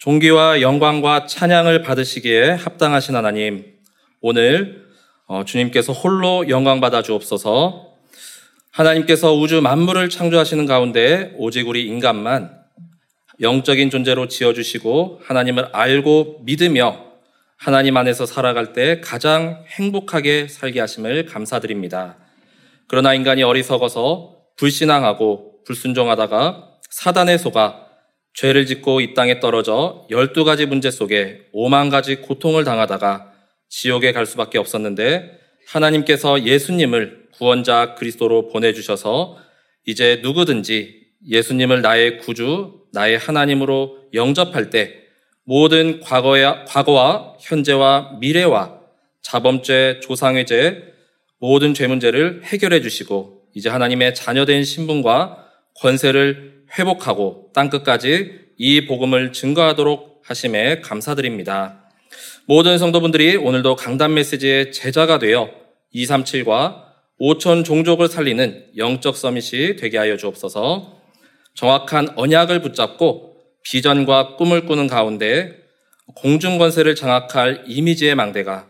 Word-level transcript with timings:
존귀와 0.00 0.62
영광과 0.62 1.26
찬양을 1.26 1.82
받으시기에 1.82 2.52
합당하신 2.52 3.16
하나님, 3.16 3.66
오늘 4.22 4.86
어, 5.26 5.44
주님께서 5.44 5.92
홀로 5.92 6.48
영광 6.48 6.80
받아 6.80 7.02
주옵소서. 7.02 7.96
하나님께서 8.70 9.34
우주 9.34 9.60
만물을 9.60 10.08
창조하시는 10.08 10.64
가운데 10.64 11.34
오직 11.36 11.68
우리 11.68 11.86
인간만 11.86 12.50
영적인 13.42 13.90
존재로 13.90 14.28
지어주시고 14.28 15.20
하나님을 15.22 15.68
알고 15.72 16.44
믿으며 16.44 17.04
하나님 17.58 17.98
안에서 17.98 18.24
살아갈 18.24 18.72
때 18.72 19.02
가장 19.02 19.66
행복하게 19.68 20.48
살게 20.48 20.80
하심을 20.80 21.26
감사드립니다. 21.26 22.16
그러나 22.86 23.12
인간이 23.12 23.42
어리석어서 23.42 24.36
불신앙하고 24.56 25.62
불순종하다가 25.66 26.70
사단의 26.88 27.38
속아 27.38 27.89
죄를 28.34 28.66
짓고 28.66 29.00
이 29.00 29.14
땅에 29.14 29.40
떨어져 29.40 30.06
12가지 30.10 30.66
문제 30.66 30.90
속에 30.90 31.48
5만 31.54 31.90
가지 31.90 32.16
고통을 32.16 32.64
당하다가 32.64 33.32
지옥에 33.68 34.12
갈 34.12 34.26
수밖에 34.26 34.58
없었는데 34.58 35.38
하나님께서 35.66 36.44
예수님을 36.44 37.28
구원자 37.32 37.94
그리스도로 37.94 38.48
보내주셔서 38.48 39.38
이제 39.86 40.20
누구든지 40.22 41.00
예수님을 41.26 41.82
나의 41.82 42.18
구주, 42.18 42.80
나의 42.92 43.18
하나님으로 43.18 43.98
영접할 44.14 44.70
때 44.70 44.94
모든 45.44 46.00
과거야, 46.00 46.64
과거와 46.64 47.36
현재와 47.40 48.18
미래와 48.20 48.80
자범죄, 49.22 50.00
조상의 50.02 50.46
죄, 50.46 50.82
모든 51.38 51.74
죄 51.74 51.86
문제를 51.86 52.42
해결해 52.44 52.80
주시고 52.80 53.42
이제 53.54 53.68
하나님의 53.68 54.14
자녀된 54.14 54.64
신분과 54.64 55.46
권세를 55.76 56.59
회복하고 56.78 57.50
땅 57.54 57.70
끝까지 57.70 58.40
이 58.56 58.86
복음을 58.86 59.32
증거하도록 59.32 60.22
하심에 60.24 60.80
감사드립니다. 60.80 61.90
모든 62.46 62.78
성도분들이 62.78 63.36
오늘도 63.36 63.76
강단 63.76 64.14
메시지의 64.14 64.72
제자가 64.72 65.18
되어 65.18 65.50
237과 65.94 66.84
5천 67.20 67.64
종족을 67.64 68.08
살리는 68.08 68.66
영적 68.76 69.16
서밋이 69.16 69.76
되게 69.76 69.98
하여 69.98 70.16
주옵소서 70.16 71.00
정확한 71.54 72.10
언약을 72.16 72.62
붙잡고 72.62 73.36
비전과 73.62 74.36
꿈을 74.36 74.66
꾸는 74.66 74.86
가운데 74.86 75.58
공중 76.14 76.58
권세를 76.58 76.94
장악할 76.94 77.64
이미지의 77.66 78.14
망대가 78.14 78.68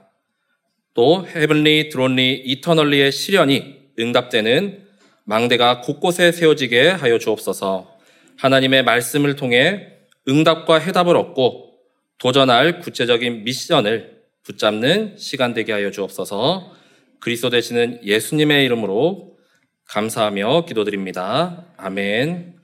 또 0.94 1.26
헤븐리, 1.26 1.88
드론리, 1.88 2.42
이터널리의 2.44 3.12
시련이 3.12 3.76
응답되는 3.98 4.89
망대가 5.30 5.80
곳곳에 5.80 6.32
세워지게 6.32 6.88
하여 6.88 7.20
주옵소서 7.20 7.96
하나님의 8.36 8.82
말씀을 8.82 9.36
통해 9.36 9.86
응답과 10.26 10.80
해답을 10.80 11.16
얻고 11.16 11.74
도전할 12.18 12.80
구체적인 12.80 13.44
미션을 13.44 14.22
붙잡는 14.42 15.18
시간 15.18 15.54
되게 15.54 15.72
하여 15.72 15.92
주옵소서 15.92 16.74
그리스도 17.20 17.48
되시는 17.48 18.00
예수님의 18.04 18.64
이름으로 18.64 19.36
감사하며 19.84 20.64
기도드립니다. 20.64 21.64
아멘. 21.76 22.56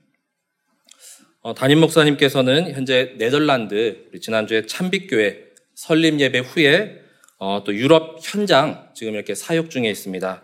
어, 1.43 1.55
담임 1.55 1.79
목사님께서는 1.79 2.73
현재 2.73 3.15
네덜란드 3.17 4.11
지난주에 4.21 4.67
참빛교회 4.67 5.51
설립 5.77 6.19
예배 6.19 6.41
후에 6.41 7.01
어, 7.39 7.63
또 7.65 7.73
유럽 7.73 8.19
현장 8.23 8.91
지금 8.95 9.15
이렇게 9.15 9.37
사역 9.37 9.71
중에 9.71 9.89
있습니다. 9.89 10.43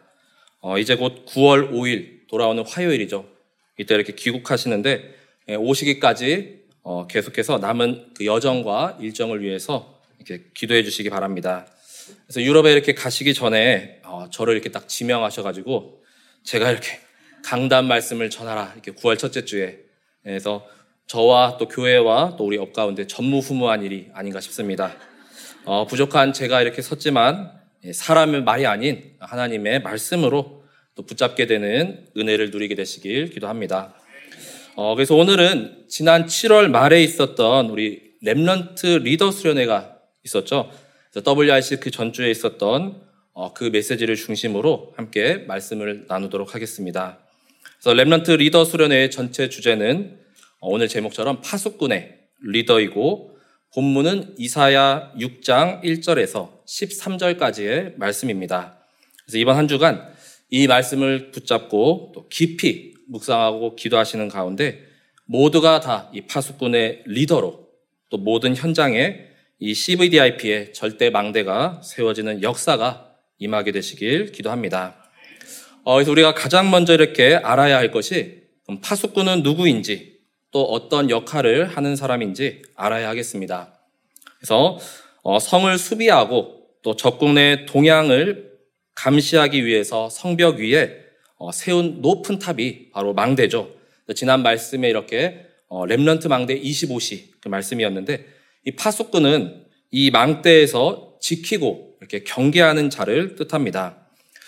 어, 0.64 0.78
이제 0.78 0.94
곧 0.94 1.26
9월 1.26 1.72
5일 1.72 2.11
돌아오는 2.33 2.64
화요일이죠. 2.66 3.27
이때 3.78 3.94
이렇게 3.94 4.14
귀국하시는데 4.14 5.14
예, 5.50 5.55
오시기까지 5.55 6.62
어, 6.83 7.06
계속해서 7.06 7.58
남은 7.58 8.14
그 8.16 8.24
여정과 8.24 8.97
일정을 9.02 9.42
위해서 9.42 10.00
이렇게 10.19 10.47
기도해 10.55 10.83
주시기 10.83 11.11
바랍니다. 11.11 11.66
그래서 12.24 12.41
유럽에 12.41 12.72
이렇게 12.72 12.94
가시기 12.94 13.34
전에 13.34 14.00
어, 14.05 14.30
저를 14.30 14.55
이렇게 14.55 14.70
딱 14.70 14.89
지명하셔가지고 14.89 16.02
제가 16.42 16.70
이렇게 16.70 16.98
강단 17.45 17.86
말씀을 17.86 18.30
전하라 18.30 18.73
이렇게 18.73 18.92
9월 18.92 19.18
첫째 19.18 19.45
주에 19.45 19.80
그래서 20.23 20.67
저와 21.08 21.58
또 21.58 21.68
교회와 21.68 22.36
또 22.39 22.46
우리 22.46 22.56
업 22.56 22.73
가운데 22.73 23.06
전무후무한 23.06 23.83
일이 23.83 24.08
아닌가 24.14 24.40
싶습니다. 24.40 24.96
어, 25.67 25.86
부족한 25.86 26.33
제가 26.33 26.62
이렇게 26.62 26.80
섰지만 26.80 27.52
예, 27.85 27.92
사람의 27.92 28.45
말이 28.45 28.64
아닌 28.64 29.17
하나님의 29.20 29.83
말씀으로 29.83 30.61
또 30.95 31.05
붙잡게 31.05 31.47
되는 31.47 32.07
은혜를 32.17 32.51
누리게 32.51 32.75
되시길 32.75 33.30
기도합니다. 33.30 33.95
어, 34.77 34.95
그래서 34.95 35.14
오늘은 35.14 35.85
지난 35.89 36.27
7월 36.27 36.69
말에 36.69 37.03
있었던 37.03 37.70
우리 37.70 38.13
Remnant 38.23 39.02
리더 39.03 39.30
수련회가 39.30 39.97
있었죠. 40.25 40.70
WRC 41.14 41.80
그 41.80 41.91
전주에 41.91 42.30
있었던 42.30 43.03
어, 43.35 43.53
그 43.55 43.64
메시지를 43.64 44.17
중심으로 44.17 44.92
함께 44.97 45.36
말씀을 45.47 46.05
나누도록 46.08 46.55
하겠습니다. 46.55 47.19
그래서 47.80 48.03
Remnant 48.02 48.36
리더 48.36 48.64
수련회의 48.64 49.11
전체 49.11 49.48
주제는 49.48 50.19
어, 50.61 50.69
오늘 50.69 50.89
제목처럼 50.89 51.41
파수꾼의 51.42 52.19
리더이고 52.45 53.36
본문은 53.74 54.35
이사야 54.36 55.13
6장 55.19 55.83
1절에서 55.83 56.64
13절까지의 56.67 57.97
말씀입니다. 57.97 58.77
그래서 59.24 59.39
이번 59.39 59.57
한 59.57 59.69
주간 59.69 60.11
이 60.55 60.67
말씀을 60.67 61.30
붙잡고 61.30 62.13
또 62.14 62.29
깊이 62.29 62.92
묵상하고 63.08 63.74
기도하시는 63.74 64.29
가운데 64.29 64.85
모두가 65.24 65.80
다 65.80 66.11
이 66.13 66.20
파수꾼의 66.27 67.05
리더로 67.07 67.67
또 68.11 68.18
모든 68.18 68.55
현장에 68.55 69.17
이 69.58 69.73
CVDIP의 69.73 70.74
절대 70.74 71.08
망대가 71.08 71.80
세워지는 71.83 72.42
역사가 72.42 73.14
임하게 73.39 73.73
되시길 73.73 74.33
기도합니다. 74.33 74.96
어, 75.85 75.95
그래서 75.95 76.11
우리가 76.11 76.35
가장 76.35 76.70
먼저 76.70 76.92
이렇게 76.92 77.35
알아야 77.35 77.79
할 77.79 77.91
것이 77.91 78.42
파수꾼은 78.83 79.42
누구인지 79.42 80.18
또 80.51 80.64
어떤 80.64 81.08
역할을 81.08 81.64
하는 81.64 81.96
사람인지 81.96 82.61
알아야 82.77 83.08
하겠습니다. 83.08 83.80
그래서 84.39 84.79
어, 85.23 85.39
성을 85.39 85.79
수비하고 85.79 86.67
또내 86.83 87.64
동향을 87.64 88.52
감시하기 88.95 89.64
위해서 89.64 90.08
성벽 90.11 90.58
위에 90.58 90.97
어, 91.39 91.51
세운 91.53 92.01
높은 92.01 92.39
탑이 92.39 92.91
바로 92.91 93.14
망대죠. 93.14 93.70
지난 94.14 94.42
말씀에 94.42 94.89
이렇게 94.89 95.47
어, 95.69 95.86
렘런트 95.86 96.29
망대 96.29 96.61
25시 96.61 97.41
그 97.41 97.48
말씀이었는데 97.48 98.27
이 98.64 98.70
파수꾼은 98.73 99.64
이 99.91 100.11
망대에서 100.11 101.17
지키고 101.20 101.97
이렇게 102.01 102.23
경계하는 102.25 102.91
자를 102.91 103.36
뜻합니다. 103.36 104.07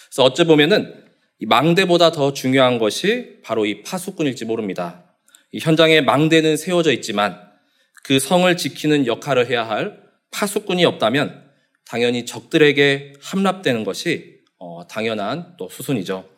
그래서 0.08 0.24
어찌 0.24 0.44
보면은 0.44 1.04
이 1.40 1.46
망대보다 1.46 2.12
더 2.12 2.32
중요한 2.32 2.78
것이 2.78 3.38
바로 3.42 3.66
이 3.66 3.82
파수꾼일지 3.82 4.44
모릅니다. 4.44 5.04
이 5.52 5.58
현장에 5.60 6.00
망대는 6.00 6.56
세워져 6.56 6.92
있지만 6.92 7.40
그 8.04 8.18
성을 8.18 8.56
지키는 8.56 9.06
역할을 9.06 9.48
해야 9.48 9.68
할 9.68 10.00
파수꾼이 10.30 10.84
없다면 10.84 11.44
당연히 11.86 12.26
적들에게 12.26 13.14
함락되는 13.20 13.84
것이 13.84 14.33
어, 14.58 14.86
당연한 14.88 15.54
또 15.58 15.68
수순이죠. 15.68 16.28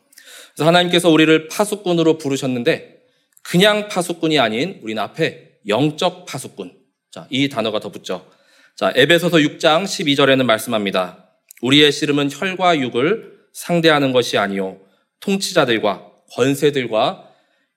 그래서 0.54 0.66
하나님께서 0.66 1.10
우리를 1.10 1.48
파수꾼으로 1.48 2.18
부르셨는데 2.18 2.96
그냥 3.42 3.88
파수꾼이 3.88 4.38
아닌 4.38 4.80
우리는 4.82 5.00
앞에 5.02 5.58
영적 5.68 6.26
파수꾼, 6.26 6.72
자, 7.10 7.26
이 7.30 7.48
단어가 7.48 7.80
더 7.80 7.90
붙죠. 7.90 8.26
자, 8.74 8.92
에베소서 8.94 9.38
6장 9.38 9.84
12절에는 9.84 10.44
말씀합니다. 10.44 11.30
우리의 11.62 11.92
씨름은 11.92 12.30
혈과 12.30 12.78
육을 12.78 13.36
상대하는 13.52 14.12
것이 14.12 14.36
아니요 14.36 14.78
통치자들과 15.20 16.10
권세들과 16.32 17.30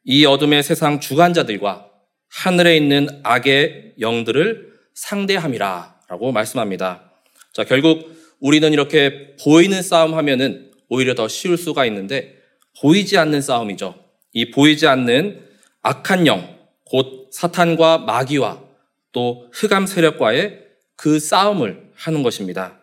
이 0.03 0.25
어둠의 0.25 0.63
세상 0.63 0.99
주관자들과 0.99 1.87
하늘에 2.29 2.75
있는 2.75 3.07
악의 3.23 3.95
영들을 3.99 4.73
상대함이라 4.93 5.99
라고 6.09 6.31
말씀합니다. 6.31 7.11
자, 7.53 7.63
결국 7.63 8.18
우리는 8.39 8.71
이렇게 8.73 9.35
보이는 9.43 9.81
싸움 9.81 10.13
하면은 10.15 10.71
오히려 10.87 11.13
더 11.15 11.27
쉬울 11.27 11.57
수가 11.57 11.85
있는데 11.85 12.35
보이지 12.81 13.17
않는 13.17 13.41
싸움이죠. 13.41 13.95
이 14.33 14.51
보이지 14.51 14.87
않는 14.87 15.41
악한 15.81 16.27
영, 16.27 16.57
곧 16.85 17.29
사탄과 17.31 17.99
마귀와 17.99 18.61
또 19.11 19.47
흑암 19.53 19.85
세력과의 19.85 20.59
그 20.95 21.19
싸움을 21.19 21.91
하는 21.95 22.23
것입니다. 22.23 22.79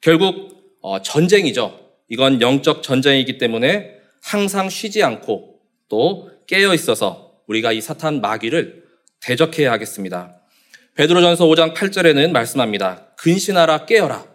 결국 0.00 0.78
어, 0.82 1.02
전쟁이죠. 1.02 1.78
이건 2.08 2.40
영적 2.40 2.82
전쟁이기 2.82 3.38
때문에 3.38 3.96
항상 4.22 4.68
쉬지 4.68 5.02
않고 5.02 5.60
또 5.88 6.30
깨어 6.46 6.74
있어서 6.74 7.34
우리가 7.46 7.72
이 7.72 7.80
사탄 7.80 8.20
마귀를 8.20 8.84
대적해야 9.20 9.70
하겠습니다. 9.72 10.36
베드로전서 10.94 11.46
5장 11.46 11.74
8절에는 11.74 12.30
말씀합니다. 12.32 13.14
근신하라 13.16 13.86
깨어라. 13.86 14.26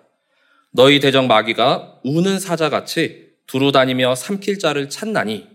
너희 0.76 1.00
대적 1.00 1.28
마귀가 1.28 2.02
우는 2.04 2.38
사자같이 2.38 3.30
두루 3.48 3.72
다니며 3.72 4.14
삼킬 4.14 4.60
자를 4.60 4.90
찾나니. 4.90 5.48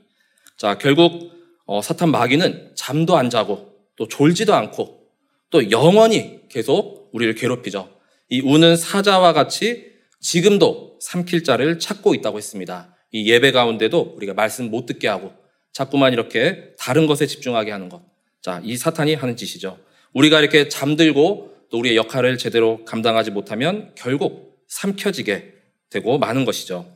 자, 0.57 0.79
결국 0.79 1.33
어, 1.67 1.83
사탄 1.83 2.11
마귀는 2.11 2.73
잠도 2.75 3.19
안 3.19 3.29
자고 3.29 3.71
또 3.97 4.09
졸지도 4.09 4.55
않고 4.55 5.03
또 5.51 5.71
영원히 5.71 6.41
계속 6.49 7.11
우리를 7.13 7.35
괴롭히죠. 7.35 7.91
이 8.31 8.41
우는 8.41 8.77
사자와 8.77 9.35
같이 9.35 9.91
지금도 10.21 10.97
삼킬 11.03 11.45
자를 11.45 11.79
찾고 11.79 12.15
있다고 12.15 12.39
했습니다. 12.39 12.97
이 13.13 13.31
예배 13.31 13.53
가운데도 13.53 14.15
우리가 14.17 14.33
말씀 14.33 14.71
못 14.71 14.87
듣게 14.87 15.07
하고 15.07 15.35
자꾸만 15.73 16.15
이렇게 16.15 16.71
다른 16.79 17.07
것에 17.07 17.27
집중하게 17.27 17.73
하는 17.73 17.91
것. 17.91 18.01
자, 18.41 18.63
이 18.65 18.75
사탄이 18.75 19.17
하는 19.17 19.37
짓이죠. 19.37 19.79
우리가 20.15 20.41
이렇게 20.41 20.69
잠들고 20.69 21.57
또 21.71 21.79
우리의 21.79 21.97
역할을 21.97 22.39
제대로 22.39 22.87
감당하지 22.87 23.33
못하면 23.33 23.93
결국 23.97 24.50
삼켜지게 24.71 25.53
되고 25.91 26.19
마는 26.19 26.45
것이죠. 26.45 26.87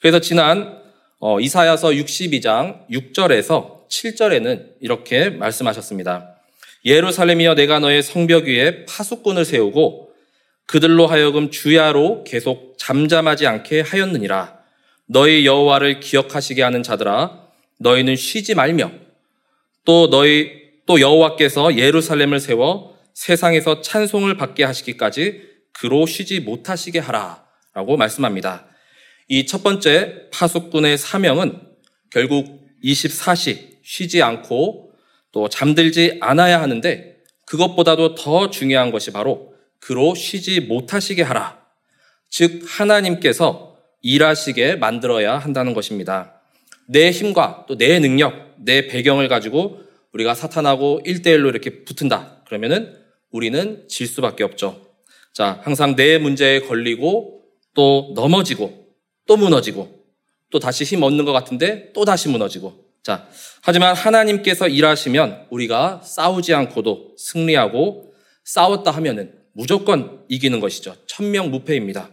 그래서 0.00 0.20
지난 0.20 0.82
어, 1.18 1.40
이사야서 1.40 1.90
62장 1.90 2.86
6절에서 2.90 3.88
7절에는 3.88 4.74
이렇게 4.80 5.30
말씀하셨습니다. 5.30 6.34
예루살렘이여 6.84 7.54
내가 7.54 7.78
너의 7.78 8.02
성벽 8.02 8.44
위에 8.44 8.84
파수꾼을 8.84 9.44
세우고 9.44 10.10
그들로 10.66 11.06
하여금 11.06 11.50
주야로 11.50 12.24
계속 12.24 12.74
잠잠하지 12.78 13.46
않게 13.46 13.80
하였느니라. 13.80 14.58
너희 15.06 15.46
여호와를 15.46 16.00
기억하시게 16.00 16.62
하는 16.62 16.82
자들아 16.82 17.48
너희는 17.78 18.16
쉬지 18.16 18.54
말며 18.54 18.90
또 19.84 20.10
너희 20.10 20.50
또 20.86 21.00
여호와께서 21.00 21.76
예루살렘을 21.76 22.40
세워 22.40 22.98
세상에서 23.14 23.80
찬송을 23.80 24.36
받게 24.36 24.64
하시기까지 24.64 25.53
그로 25.74 26.06
쉬지 26.06 26.40
못하시게 26.40 26.98
하라라고 26.98 27.96
말씀합니다. 27.96 28.66
이 29.28 29.46
첫 29.46 29.62
번째 29.62 30.28
파수꾼의 30.32 30.98
사명은 30.98 31.60
결국 32.10 32.60
24시 32.84 33.78
쉬지 33.82 34.22
않고 34.22 34.92
또 35.32 35.48
잠들지 35.48 36.18
않아야 36.20 36.60
하는데 36.60 37.16
그것보다도 37.46 38.14
더 38.14 38.50
중요한 38.50 38.90
것이 38.90 39.10
바로 39.12 39.54
그로 39.80 40.14
쉬지 40.14 40.60
못하시게 40.60 41.22
하라. 41.22 41.62
즉 42.30 42.62
하나님께서 42.66 43.76
일하시게 44.02 44.76
만들어야 44.76 45.38
한다는 45.38 45.74
것입니다. 45.74 46.40
내 46.86 47.10
힘과 47.10 47.64
또 47.66 47.76
내 47.76 47.98
능력, 47.98 48.54
내 48.58 48.86
배경을 48.86 49.28
가지고 49.28 49.80
우리가 50.12 50.34
사탄하고 50.34 51.00
1대1로 51.04 51.48
이렇게 51.48 51.84
붙은다. 51.84 52.42
그러면은 52.46 52.96
우리는 53.30 53.88
질 53.88 54.06
수밖에 54.06 54.44
없죠. 54.44 54.93
자, 55.34 55.60
항상 55.64 55.96
내 55.96 56.16
문제에 56.16 56.60
걸리고 56.60 57.42
또 57.74 58.12
넘어지고 58.14 58.86
또 59.26 59.36
무너지고 59.36 60.04
또 60.50 60.60
다시 60.60 60.84
힘 60.84 61.02
얻는 61.02 61.24
것 61.24 61.32
같은데 61.32 61.90
또 61.92 62.04
다시 62.04 62.28
무너지고. 62.28 62.84
자, 63.02 63.28
하지만 63.60 63.96
하나님께서 63.96 64.68
일하시면 64.68 65.48
우리가 65.50 66.02
싸우지 66.04 66.54
않고도 66.54 67.16
승리하고 67.18 68.14
싸웠다 68.44 68.92
하면은 68.92 69.34
무조건 69.52 70.24
이기는 70.28 70.60
것이죠. 70.60 70.94
천명무패입니다. 71.06 72.10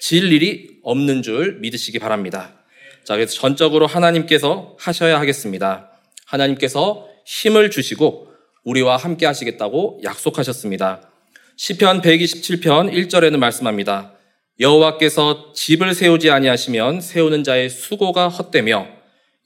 질 0.00 0.32
일이 0.32 0.80
없는 0.82 1.22
줄 1.22 1.58
믿으시기 1.60 1.98
바랍니다. 1.98 2.64
자, 3.04 3.14
그래서 3.14 3.34
전적으로 3.34 3.86
하나님께서 3.86 4.74
하셔야 4.78 5.20
하겠습니다. 5.20 5.90
하나님께서 6.24 7.06
힘을 7.26 7.70
주시고 7.70 8.28
우리와 8.64 8.96
함께 8.96 9.26
하시겠다고 9.26 10.00
약속하셨습니다. 10.02 11.10
시편 11.56 12.02
127편 12.02 12.92
1절에는 12.92 13.36
말씀합니다. 13.36 14.12
여호와께서 14.58 15.52
집을 15.54 15.94
세우지 15.94 16.30
아니하시면 16.30 17.00
세우는 17.00 17.44
자의 17.44 17.70
수고가 17.70 18.28
헛되며 18.28 18.88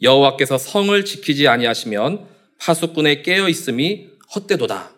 여호와께서 0.00 0.56
성을 0.56 1.04
지키지 1.04 1.48
아니하시면 1.48 2.26
파수꾼의 2.58 3.22
깨어 3.22 3.50
있음이 3.50 4.08
헛되도다. 4.34 4.90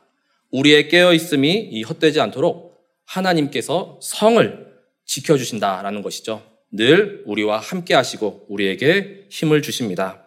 우리의 0.53 0.89
깨어 0.89 1.12
있음이 1.12 1.71
이 1.73 1.83
헛되지 1.83 2.21
않도록 2.21 2.79
하나님께서 3.07 3.99
성을 4.01 4.67
지켜 5.05 5.37
주신다라는 5.37 6.03
것이죠. 6.03 6.43
늘 6.71 7.25
우리와 7.27 7.59
함께 7.59 7.95
하시고 7.95 8.47
우리에게 8.49 9.27
힘을 9.31 9.62
주십니다. 9.62 10.27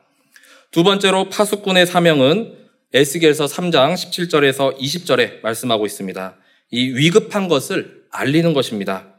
두 0.72 0.84
번째로 0.84 1.30
파수꾼의 1.30 1.86
사명은 1.86 2.58
에스겔서 2.94 3.46
3장 3.46 3.94
17절에서 3.94 4.78
20절에 4.78 5.42
말씀하고 5.42 5.86
있습니다. 5.86 6.43
이 6.74 6.90
위급한 6.96 7.48
것을 7.50 8.02
알리는 8.10 8.52
것입니다. 8.52 9.14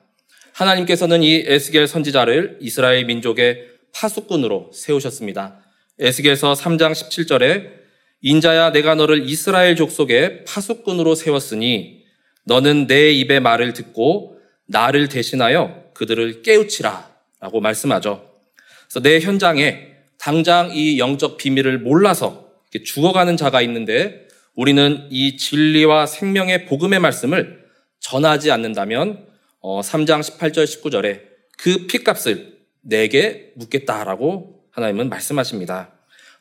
하나님께서는 0.55 1.23
이 1.23 1.45
에스겔 1.47 1.87
선지자를 1.87 2.59
이스라엘 2.61 3.05
민족의 3.05 3.69
파수꾼으로 3.93 4.73
세우셨습니다. 4.75 5.61
에스겔서 6.01 6.55
3장 6.55 6.91
17절에 6.91 7.71
인자야 8.23 8.73
내가 8.73 8.97
너를 8.97 9.29
이스라엘 9.29 9.77
족속의 9.77 10.47
파수꾼으로 10.47 11.15
세웠으니 11.15 12.03
너는 12.45 12.89
내 12.89 13.13
입의 13.13 13.39
말을 13.39 13.73
듣고 13.73 14.37
나를 14.67 15.07
대신하여 15.07 15.93
그들을 15.95 16.43
깨우치라 16.43 17.09
라고 17.39 17.61
말씀하죠. 17.61 18.33
그래서 18.89 19.01
내 19.01 19.21
현장에 19.21 19.93
당장 20.19 20.73
이 20.75 20.99
영적 20.99 21.37
비밀을 21.37 21.79
몰라서 21.79 22.49
죽어가는 22.85 23.37
자가 23.37 23.63
있는데 23.63 24.24
우리는 24.55 25.09
이 25.11 25.37
진리와 25.37 26.07
생명의 26.07 26.67
복음의 26.67 27.01
말씀을 27.01 27.65
전하지 28.01 28.51
않는다면 28.51 29.27
3장 29.63 30.21
18절 30.21 30.65
19절에 30.65 31.23
그 31.59 31.87
피값을 31.87 32.59
내게 32.83 33.53
묻겠다라고 33.57 34.65
하나님은 34.71 35.09
말씀하십니다. 35.09 35.93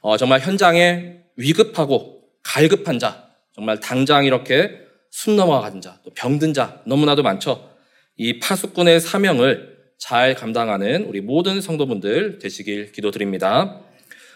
어, 0.02 0.18
정말 0.18 0.42
현장에 0.42 1.22
위급하고 1.38 2.24
갈급한 2.44 3.00
자, 3.00 3.30
정말 3.54 3.80
당장 3.80 4.26
이렇게 4.26 4.82
숨 5.10 5.36
넘어가는 5.36 5.80
자, 5.82 6.00
또 6.04 6.12
병든 6.14 6.54
자 6.54 6.82
너무나도 6.86 7.24
많죠. 7.24 7.70
이 8.18 8.40
파수꾼의 8.40 9.00
사명을 9.00 9.74
잘 9.98 10.36
감당하는 10.36 11.06
우리 11.06 11.22
모든 11.22 11.62
성도분들 11.62 12.40
되시길 12.40 12.92
기도드립니다. 12.92 13.80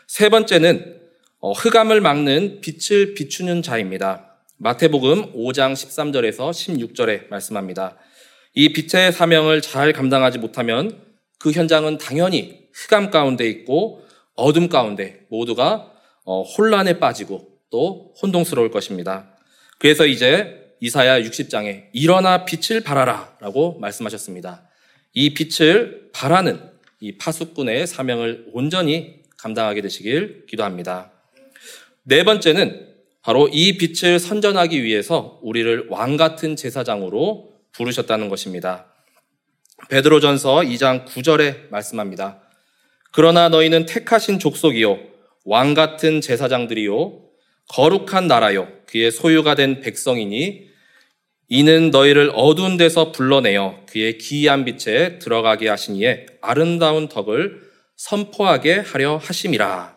세 0.08 0.30
번째는 0.30 0.96
어, 0.96 1.07
흑암을 1.42 2.02
막는 2.02 2.62
빛을 2.62 3.14
비추는 3.14 3.62
자입니다. 3.62 4.38
마태복음 4.58 5.34
5장 5.34 5.74
13절에서 5.74 6.50
16절에 6.50 7.30
말씀합니다. 7.30 7.96
이 8.56 8.74
빛의 8.74 9.12
사명을 9.12 9.62
잘 9.62 9.94
감당하지 9.94 10.40
못하면 10.40 11.00
그 11.38 11.52
현장은 11.52 12.00
당연히 12.00 12.68
흑암 12.74 13.12
가운데 13.12 13.48
있고 13.48 14.04
어둠 14.36 14.68
가운데 14.68 15.26
모두가 15.30 15.92
어, 16.26 16.42
혼란에 16.42 16.98
빠지고 16.98 17.48
또 17.70 18.16
혼동스러울 18.22 18.72
것입니다. 18.72 19.38
그래서 19.78 20.08
이제 20.08 20.74
이사야 20.80 21.22
60장에 21.22 21.90
일어나 21.94 22.46
빛을 22.46 22.82
발하라 22.82 23.38
라고 23.42 23.78
말씀하셨습니다. 23.80 24.68
이 25.14 25.36
빛을 25.36 26.10
바라는 26.14 26.60
이 27.00 27.18
파수꾼의 27.18 27.86
사명을 27.86 28.48
온전히 28.54 29.22
감당하게 29.38 29.82
되시길 29.82 30.48
기도합니다. 30.48 31.12
네 32.10 32.24
번째는 32.24 32.88
바로 33.22 33.50
이 33.50 33.78
빛을 33.78 34.20
선전하기 34.20 34.82
위해서 34.82 35.42
우리를 35.44 35.88
왕 35.90 36.16
같은 36.16 36.56
제사장으로 36.56 37.52
부르셨다는 37.74 38.30
것입니다. 38.30 38.94
베드로전서 39.90 40.60
2장 40.60 41.06
9절에 41.06 41.70
말씀합니다. 41.70 42.42
그러나 43.12 43.50
너희는 43.50 43.88
택하신 43.88 44.40
족속이요 44.40 45.00
왕 45.44 45.74
같은 45.74 46.22
제사장들이요 46.22 47.24
거룩한 47.68 48.28
나라요 48.28 48.70
그의 48.86 49.12
소유가 49.12 49.56
된 49.56 49.82
백성이니 49.82 50.66
이는 51.50 51.92
너희를 51.92 52.32
어두운 52.34 52.78
데서 52.78 53.12
불러내어 53.12 53.82
그의 53.90 54.18
기이한 54.18 54.64
빛에 54.64 55.20
들어가게 55.20 55.68
하시니에 55.68 56.26
아름다운 56.42 57.10
덕을 57.10 57.64
선포하게 57.98 58.76
하려 58.76 59.18
하심이라. 59.18 59.97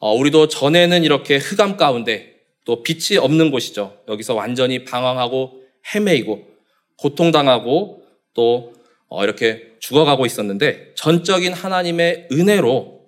어, 0.00 0.14
우리도 0.14 0.48
전에는 0.48 1.04
이렇게 1.04 1.36
흑암 1.36 1.76
가운데 1.76 2.34
또 2.64 2.82
빛이 2.82 3.18
없는 3.18 3.50
곳이죠. 3.50 3.98
여기서 4.08 4.34
완전히 4.34 4.84
방황하고 4.84 5.62
헤매이고 5.94 6.48
고통당하고 6.96 8.02
또 8.34 8.72
어, 9.08 9.22
이렇게 9.24 9.74
죽어가고 9.78 10.24
있었는데 10.24 10.94
전적인 10.96 11.52
하나님의 11.52 12.28
은혜로 12.32 13.00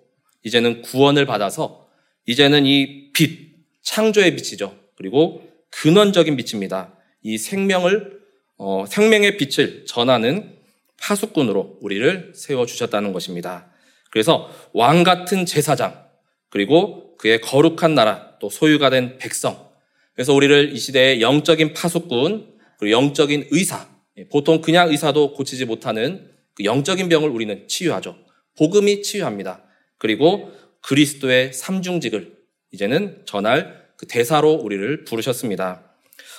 이제는 0.44 0.82
구원을 0.82 1.25
받아서 1.25 1.88
이제는 2.26 2.66
이 2.66 3.12
빛, 3.12 3.54
창조의 3.82 4.37
빛이죠. 4.37 4.76
그리고 4.96 5.42
근원적인 5.70 6.37
빛입니다. 6.37 6.94
이 7.22 7.38
생명을 7.38 8.20
어, 8.58 8.84
생명의 8.87 9.38
빛을 9.38 9.87
전하는 9.87 10.56
파수꾼으로 11.00 11.78
우리를 11.80 12.32
세워 12.37 12.66
주셨다는 12.66 13.12
것입니다. 13.12 13.70
그래서 14.11 14.50
왕 14.75 15.04
같은 15.04 15.46
제사장 15.46 16.12
그리고 16.52 17.16
그의 17.16 17.40
거룩한 17.40 17.94
나라 17.94 18.37
또 18.38 18.50
소유가 18.50 18.90
된 18.90 19.16
백성 19.16 19.71
그래서 20.14 20.35
우리를 20.35 20.73
이 20.75 20.78
시대의 20.78 21.23
영적인 21.23 21.73
파수꾼 21.73 22.52
그리고 22.78 22.92
영적인 22.92 23.49
의사 23.50 23.88
예, 24.18 24.28
보통 24.28 24.61
그냥 24.61 24.90
의사도 24.90 25.32
고치지 25.32 25.64
못하는 25.64 26.30
그 26.54 26.64
영적인 26.64 27.09
병을 27.09 27.30
우리는 27.30 27.66
치유하죠. 27.66 28.16
복음이 28.59 29.00
치유합니다. 29.00 29.62
그리고 29.97 30.52
그리스도의 30.82 31.54
삼중직을 31.54 32.37
이제는 32.73 33.23
전할 33.25 33.87
그 33.97 34.06
대사로 34.06 34.52
우리를 34.52 35.04
부르셨습니다. 35.04 35.82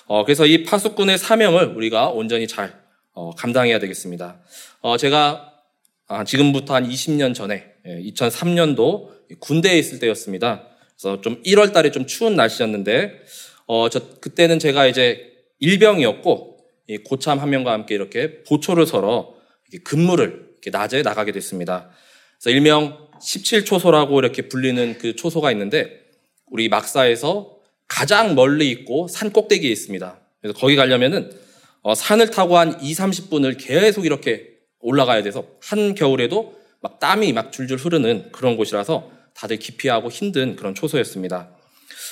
어, 0.05 0.24
그래서 0.25 0.46
이 0.46 0.63
파수꾼의 0.63 1.17
사명을 1.17 1.75
우리가 1.75 2.10
온전히 2.10 2.48
잘 2.48 2.79
어, 3.13 3.34
감당해야 3.34 3.79
되겠습니다. 3.79 4.39
어, 4.82 4.98
제가 4.98 5.52
아, 6.13 6.24
지금부터 6.24 6.75
한 6.75 6.88
20년 6.88 7.34
전에 7.34 7.74
2003년도 7.86 9.10
예, 9.32 9.36
군대에 9.39 9.79
있을 9.79 9.98
때였습니다. 9.98 10.67
그래서 10.96 11.22
좀 11.22 11.41
1월 11.41 11.74
달에 11.74 11.89
좀 11.89 12.05
추운 12.05 12.36
날씨였는데 12.36 13.20
어, 13.65 13.89
저 13.89 14.00
그때는 14.20 14.60
제가 14.60 14.86
이제 14.86 15.34
일병이었고 15.60 16.58
고참 17.05 17.39
한 17.39 17.50
명과 17.50 17.72
함께 17.72 17.96
이렇게 17.96 18.43
보초를 18.43 18.86
서러 18.86 19.34
근무를 19.84 20.50
이렇게 20.51 20.70
낮에 20.70 21.01
나가게 21.01 21.32
됐습니다. 21.32 21.89
그래서 22.39 22.55
일명 22.55 23.10
17초소라고 23.20 24.20
이렇게 24.20 24.43
불리는 24.43 25.00
그 25.00 25.15
초소가 25.15 25.51
있는데 25.53 26.01
우리 26.46 26.70
막사에서 26.70 27.58
가장 27.88 28.36
멀리 28.36 28.70
있고 28.70 29.08
산 29.08 29.32
꼭대기에 29.32 29.72
있습니다. 29.72 30.20
그래서 30.41 30.60
거기 30.60 30.75
가려면은 30.75 31.32
어, 31.82 31.96
산을 31.96 32.29
타고 32.29 32.58
한 32.60 32.79
2, 32.79 32.93
30분을 32.93 33.58
계속 33.60 34.05
이렇게 34.05 34.52
올라가야 34.84 35.24
돼서 35.24 35.46
한 35.62 35.96
겨울에도 35.96 36.60
막 36.82 37.00
땀이 37.00 37.34
막 37.34 37.52
줄줄 37.52 37.78
흐르는 37.78 38.32
그런 38.32 38.58
곳이라서 38.58 39.10
다들 39.34 39.58
기피하고 39.58 40.10
힘든 40.10 40.56
그런 40.56 40.75
초소였습니다. 40.75 41.50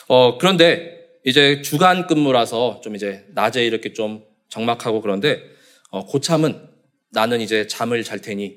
어, 0.08 0.38
그런데 0.38 1.00
이제 1.24 1.62
주간 1.62 2.08
근무라서 2.08 2.82
좀 2.84 2.96
이제 2.96 3.26
낮에 3.36 3.64
이렇게 3.64 3.94
좀 3.94 4.24
적막하고 4.50 5.02
그런데 5.02 5.44
어, 5.92 6.06
고참은 6.06 6.68
나는 7.12 7.42
이제 7.42 7.68
잠을 7.68 8.04
잘 8.04 8.20
테니 8.22 8.56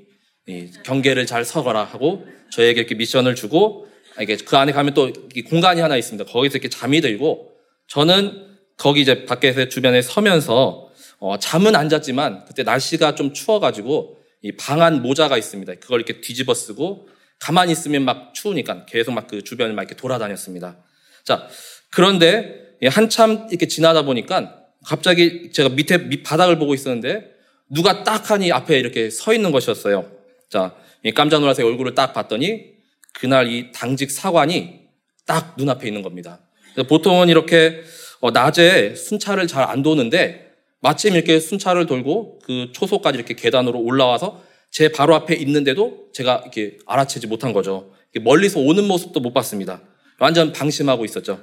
경계를 0.85 1.27
잘 1.27 1.45
서거라 1.45 1.85
하고 1.85 2.25
저에게 2.51 2.81
이렇게 2.81 2.95
미션을 2.95 3.35
주고 3.35 3.89
이게 4.21 4.37
그 4.37 4.57
안에 4.57 4.73
가면 4.73 4.95
또 4.95 5.13
공간이 5.49 5.81
하나 5.81 5.97
있습니다. 5.97 6.31
거기서 6.31 6.59
이렇게 6.59 6.69
잠이 6.69 7.01
들고 7.01 7.51
저는 7.89 8.47
거기 8.77 9.01
이제 9.01 9.25
밖에서 9.25 9.69
주변에 9.69 10.03
서면서 10.03 10.84
어, 11.27 11.39
잠은 11.39 11.75
안 11.75 11.89
잤지만 11.89 12.45
그때 12.45 12.65
날씨가 12.65 13.15
좀 13.15 13.33
추워가지고 13.33 14.19
이 14.43 14.53
방안 14.59 15.01
모자가 15.01 15.39
있습니다. 15.39 15.77
그걸 15.77 16.01
이렇게 16.01 16.21
뒤집어 16.21 16.53
쓰고 16.53 17.09
가만히 17.39 17.73
있으면 17.73 18.05
막 18.05 18.35
추우니까 18.35 18.85
계속 18.85 19.13
막 19.13 19.27
그 19.27 19.43
주변을 19.43 19.73
막 19.75 19.85
이렇게 19.85 19.97
돌아다녔습니다. 19.97 20.77
자, 21.25 21.49
그런데 21.91 22.77
한참 22.91 23.47
이렇게 23.49 23.67
지나다 23.69 24.03
보니까 24.03 24.67
갑자기 24.85 25.51
제가 25.51 25.71
밑에 25.71 25.97
밑 25.97 26.25
바닥을 26.25 26.59
보고 26.59 26.75
있었는데 26.75 27.33
누가 27.71 28.05
딱 28.05 28.31
하니 28.31 28.53
앞에 28.53 28.79
이렇게 28.79 29.09
서 29.09 29.33
있는 29.33 29.51
것이었어요. 29.51 30.07
자, 30.51 30.77
깜짝 31.15 31.41
놀라서 31.41 31.65
얼굴을 31.65 31.95
딱 31.95 32.13
봤더니 32.13 32.67
그날 33.15 33.51
이 33.51 33.73
당직 33.73 34.11
사관이 34.11 34.81
딱 35.25 35.55
눈앞에 35.57 35.87
있는 35.87 36.03
겁니다. 36.03 36.41
보통은 36.87 37.31
이렇게 37.31 37.83
어, 38.21 38.31
낮에 38.31 38.95
순찰을 38.95 39.47
잘 39.47 39.65
안 39.65 39.83
도는데 39.83 40.44
마침 40.85 41.15
이렇게 41.15 41.41
순찰을 41.41 41.87
돌고 41.87 42.41
그 42.45 42.69
초소까지 42.73 43.17
이렇게 43.17 43.33
계단으로 43.33 43.81
올라와서 43.81 44.43
제 44.71 44.89
바로 44.89 45.15
앞에 45.15 45.35
있는데도 45.37 46.09
제가 46.13 46.43
이렇게 46.43 46.77
알아채지 46.85 47.27
못한 47.27 47.55
거죠. 47.55 47.91
멀리서 48.21 48.61
오는 48.61 48.85
모습도 48.87 49.21
못 49.21 49.33
봤습니다. 49.33 49.81
완전 50.19 50.53
방심하고 50.53 51.07
있었죠. 51.07 51.41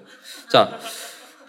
자, 0.51 0.79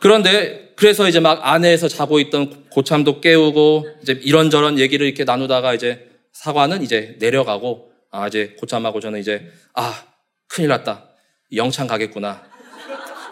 그런데 0.01 0.73
그래서 0.75 1.07
이제 1.07 1.21
막 1.21 1.41
안에서 1.43 1.87
자고 1.87 2.19
있던 2.19 2.65
고참도 2.71 3.21
깨우고 3.21 3.87
이제 4.01 4.19
이런저런 4.23 4.79
얘기를 4.79 5.07
이렇게 5.07 5.25
나누다가 5.25 5.75
이제 5.75 6.09
사관은 6.33 6.83
이제 6.83 7.17
내려가고 7.19 7.93
아 8.11 8.27
이제 8.27 8.57
고참하고 8.59 9.01
저는 9.01 9.21
이제 9.21 9.51
아 9.75 10.03
큰일 10.49 10.71
났다 10.71 11.11
영창 11.55 11.87
가겠구나 11.87 12.43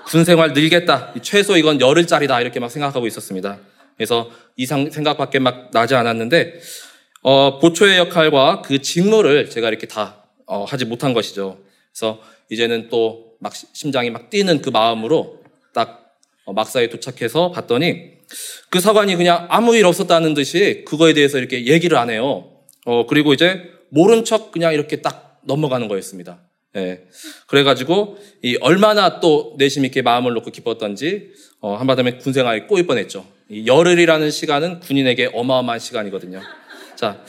군 0.04 0.26
생활 0.26 0.52
늘겠다 0.52 1.14
최소 1.22 1.56
이건 1.56 1.80
열흘짜리다 1.80 2.42
이렇게 2.42 2.60
막 2.60 2.70
생각하고 2.70 3.06
있었습니다. 3.06 3.58
그래서 4.00 4.30
이상 4.60 4.90
생각밖에 4.90 5.38
막 5.38 5.70
나지 5.72 5.94
않았는데 5.94 6.60
어, 7.22 7.58
보초의 7.58 7.98
역할과 7.98 8.62
그 8.62 8.80
직무를 8.80 9.50
제가 9.50 9.68
이렇게 9.68 9.86
다 9.86 10.24
어, 10.46 10.64
하지 10.64 10.84
못한 10.84 11.14
것이죠. 11.14 11.58
그래서 11.92 12.20
이제는 12.50 12.88
또 12.88 13.30
막 13.40 13.54
심장이 13.72 14.10
막 14.10 14.30
뛰는 14.30 14.60
그 14.60 14.70
마음으로 14.70 15.40
딱 15.74 16.14
어, 16.44 16.52
막사에 16.52 16.88
도착해서 16.88 17.50
봤더니 17.50 18.20
그 18.68 18.80
사관이 18.80 19.16
그냥 19.16 19.46
아무 19.50 19.74
일 19.74 19.86
없었다는 19.86 20.34
듯이 20.34 20.84
그거에 20.86 21.14
대해서 21.14 21.38
이렇게 21.38 21.66
얘기를 21.66 21.96
안 21.96 22.10
해요. 22.10 22.52
어, 22.84 23.06
그리고 23.06 23.32
이제 23.32 23.62
모른 23.88 24.24
척 24.24 24.52
그냥 24.52 24.72
이렇게 24.72 25.00
딱 25.00 25.40
넘어가는 25.44 25.88
거였습니다. 25.88 26.42
예. 26.76 27.04
그래가지고 27.48 28.18
이 28.42 28.56
얼마나 28.60 29.18
또 29.18 29.54
내심 29.58 29.84
있게 29.86 30.02
마음을 30.02 30.32
놓고 30.34 30.50
기뻤던지 30.52 31.32
어, 31.60 31.74
한마디면 31.74 32.18
군생활이 32.18 32.66
꼬일 32.66 32.86
뻔했죠. 32.86 33.26
이 33.50 33.66
열흘이라는 33.66 34.30
시간은 34.30 34.80
군인에게 34.80 35.30
어마어마한 35.32 35.80
시간이거든요. 35.80 36.40
자, 36.94 37.22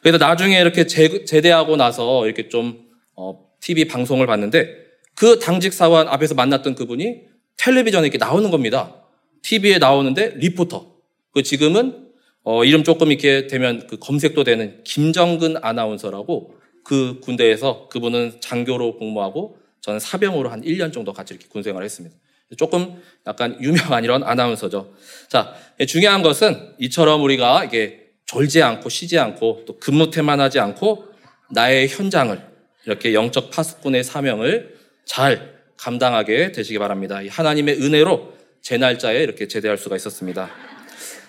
그래서 0.00 0.18
나중에 0.18 0.58
이렇게 0.58 0.86
제, 0.86 1.24
제대하고 1.24 1.76
나서 1.76 2.24
이렇게 2.24 2.48
좀 2.48 2.86
어, 3.14 3.46
TV 3.60 3.86
방송을 3.86 4.26
봤는데 4.26 4.86
그 5.14 5.38
당직 5.38 5.72
사관 5.72 6.08
앞에서 6.08 6.34
만났던 6.34 6.74
그분이 6.74 7.22
텔레비전에 7.58 8.06
이렇게 8.06 8.18
나오는 8.18 8.50
겁니다. 8.50 9.02
TV에 9.42 9.78
나오는데 9.78 10.34
리포터. 10.36 10.96
그 11.32 11.42
지금은 11.42 12.06
어, 12.42 12.64
이름 12.64 12.84
조금 12.84 13.10
이렇게 13.10 13.46
되면 13.46 13.86
그 13.86 13.98
검색도 13.98 14.44
되는 14.44 14.82
김정근 14.84 15.56
아나운서라고 15.62 16.54
그 16.84 17.20
군대에서 17.20 17.88
그분은 17.88 18.40
장교로 18.40 18.98
복무하고 18.98 19.58
저는 19.80 20.00
사병으로 20.00 20.48
한 20.48 20.62
1년 20.62 20.92
정도 20.92 21.12
같이 21.12 21.34
이렇게 21.34 21.48
군 21.48 21.62
생활을 21.62 21.84
했습니다. 21.84 22.16
조금 22.56 23.02
약간 23.26 23.56
유명한 23.60 24.04
이런 24.04 24.22
아나운서죠. 24.22 24.94
자, 25.28 25.54
중요한 25.86 26.22
것은 26.22 26.74
이처럼 26.78 27.22
우리가 27.22 27.64
이게 27.64 28.06
졸지 28.26 28.62
않고 28.62 28.88
쉬지 28.88 29.18
않고 29.18 29.64
또 29.66 29.78
근무 29.78 30.10
태만 30.10 30.40
하지 30.40 30.60
않고 30.60 31.06
나의 31.50 31.88
현장을 31.88 32.40
이렇게 32.86 33.14
영적 33.14 33.50
파수꾼의 33.50 34.04
사명을 34.04 34.76
잘 35.04 35.56
감당하게 35.76 36.52
되시기 36.52 36.78
바랍니다. 36.78 37.20
하나님의 37.28 37.82
은혜로 37.82 38.32
제 38.62 38.78
날짜에 38.78 39.22
이렇게 39.22 39.48
제대할 39.48 39.78
수가 39.78 39.96
있었습니다. 39.96 40.50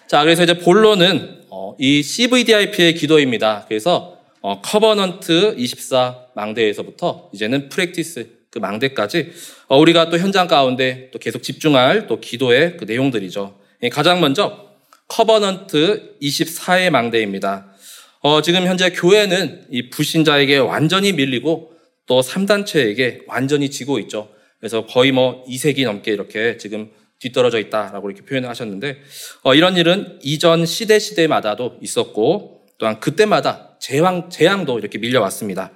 자, 0.07 0.23
그래서 0.23 0.43
이제 0.43 0.57
본론은 0.57 1.45
어, 1.49 1.75
이 1.79 2.01
CVDIP의 2.01 2.95
기도입니다. 2.95 3.65
그래서 3.67 4.17
어, 4.41 4.61
Covenant 4.61 5.55
24 5.57 6.27
망대에서부터 6.35 7.29
이제는 7.33 7.69
Practice 7.69 8.36
그 8.57 8.59
망대까지 8.59 9.31
어, 9.67 9.77
우리가 9.77 10.09
또 10.09 10.17
현장 10.17 10.47
가운데 10.47 11.09
또 11.11 11.19
계속 11.19 11.43
집중할 11.43 12.07
또 12.07 12.19
기도의 12.19 12.77
그 12.77 12.85
내용들이죠. 12.85 13.59
예, 13.83 13.89
가장 13.89 14.19
먼저 14.19 14.67
Covenant 15.07 16.17
24의 16.21 16.89
망대입니다. 16.89 17.67
어, 18.21 18.41
지금 18.41 18.65
현재 18.65 18.89
교회는 18.89 19.67
이 19.69 19.89
불신자에게 19.91 20.57
완전히 20.57 21.13
밀리고 21.13 21.73
또 22.07 22.21
3단체에게 22.21 23.25
완전히 23.27 23.69
지고 23.69 23.99
있죠. 23.99 24.29
그래서 24.59 24.87
거의 24.87 25.11
뭐 25.11 25.45
2세기 25.47 25.85
넘게 25.85 26.11
이렇게 26.11 26.57
지금 26.57 26.89
뒤떨어져 27.19 27.59
있다라고 27.59 28.09
이렇게 28.09 28.25
표현을 28.25 28.49
하셨는데 28.49 28.97
어, 29.43 29.53
이런 29.53 29.77
일은 29.77 30.17
이전 30.23 30.65
시대 30.65 30.97
시대마다도 30.97 31.77
있었고 31.81 32.65
또한 32.79 32.99
그때마다 32.99 33.77
재앙 33.79 34.29
재앙도 34.31 34.79
이렇게 34.79 34.97
밀려왔습니다. 34.97 35.71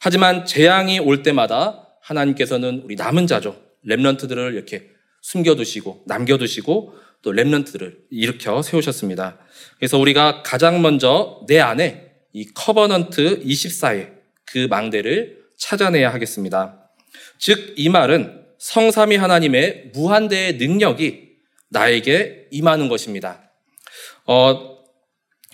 하지만 0.00 0.46
재앙이 0.46 0.98
올 0.98 1.22
때마다 1.22 1.82
하나님께서는 2.02 2.82
우리 2.84 2.96
남은 2.96 3.26
자죠 3.26 3.60
Remnant들을 3.82 4.54
이렇게 4.54 4.90
숨겨두시고 5.22 6.04
남겨두시고 6.06 6.94
또 7.22 7.32
Remnant들을 7.32 7.98
일으켜 8.10 8.62
세우셨습니다. 8.62 9.38
그래서 9.78 9.98
우리가 9.98 10.42
가장 10.42 10.82
먼저 10.82 11.40
내 11.46 11.60
안에 11.60 12.10
이 12.32 12.46
Covenant 12.52 13.40
24의 13.40 14.12
그 14.44 14.66
망대를 14.68 15.42
찾아내야 15.56 16.12
하겠습니다. 16.12 16.90
즉, 17.38 17.74
이 17.76 17.88
말은 17.88 18.42
성삼위 18.58 19.16
하나님의 19.16 19.90
무한대의 19.94 20.54
능력이 20.56 21.30
나에게 21.70 22.48
임하는 22.50 22.88
것입니다. 22.88 23.50
어, 24.26 24.78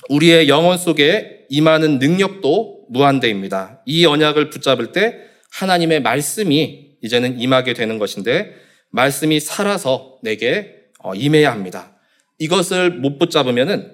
우리의 0.08 0.48
영혼 0.48 0.78
속에 0.78 1.46
임하는 1.48 1.98
능력도 1.98 2.86
무한대입니다. 2.90 3.82
이 3.86 4.06
언약을 4.06 4.50
붙잡을 4.50 4.92
때 4.92 5.16
하나님의 5.52 6.02
말씀이 6.02 6.96
이제는 7.02 7.40
임하게 7.40 7.74
되는 7.74 7.98
것인데 7.98 8.54
말씀이 8.90 9.40
살아서 9.40 10.18
내게 10.22 10.74
어, 11.00 11.14
임해야 11.14 11.50
합니다. 11.52 11.96
이것을 12.38 12.90
못 12.90 13.18
붙잡으면은 13.18 13.92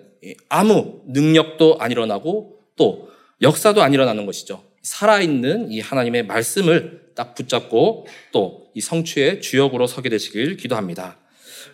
아무 0.49 1.02
능력도 1.08 1.78
안 1.80 1.90
일어나고 1.90 2.61
또 2.76 3.08
역사도 3.42 3.82
안 3.82 3.92
일어나는 3.92 4.26
것이죠. 4.26 4.64
살아있는 4.82 5.70
이 5.70 5.80
하나님의 5.80 6.26
말씀을 6.26 7.12
딱 7.14 7.34
붙잡고 7.34 8.06
또 8.32 8.64
이 8.75 8.80
성취의 8.80 9.40
주역으로 9.40 9.87
서게 9.87 10.08
되시길 10.08 10.56
기도합니다. 10.56 11.16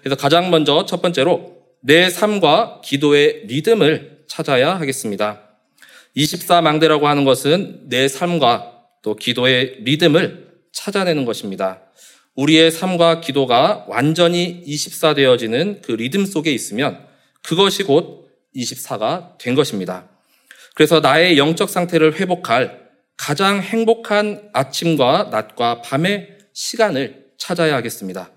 그래서 0.01 0.17
가장 0.17 0.51
먼저 0.51 0.85
첫 0.87 1.03
번째로 1.03 1.57
내 1.81 2.11
삶과 2.11 2.83
기도의 2.85 3.47
리듬을 3.47 4.25
찾아야 4.27 4.79
하겠습니다. 4.79 5.41
24망대라고 6.17 7.05
하는 7.05 7.25
것은 7.25 7.89
내 7.89 8.07
삶과 8.07 8.70
또 9.03 9.17
기도의 9.17 9.79
리듬을 9.81 10.51
찾아내는 10.73 11.25
것입니다. 11.25 11.83
우리의 12.35 12.71
삶과 12.71 13.21
기도가 13.21 13.85
완전히 13.89 14.63
24 14.65 15.15
되어지는 15.15 15.83
그 15.83 15.93
리듬 15.93 16.27
속에 16.27 16.53
있으면 16.53 17.07
그것이 17.43 17.83
곧 17.83 18.31
24가 18.55 19.39
된 19.39 19.55
것입니다. 19.55 20.09
그래서 20.75 21.01
나의 21.01 21.39
영적 21.39 21.69
상태를 21.69 22.19
회복할 22.19 22.89
가장 23.17 23.61
행복한 23.61 24.49
아침과 24.53 25.29
낮과 25.31 25.83
밤의 25.83 26.39
시간을 26.55 27.33
찾아야 27.37 27.77
하겠습니다. 27.77 28.31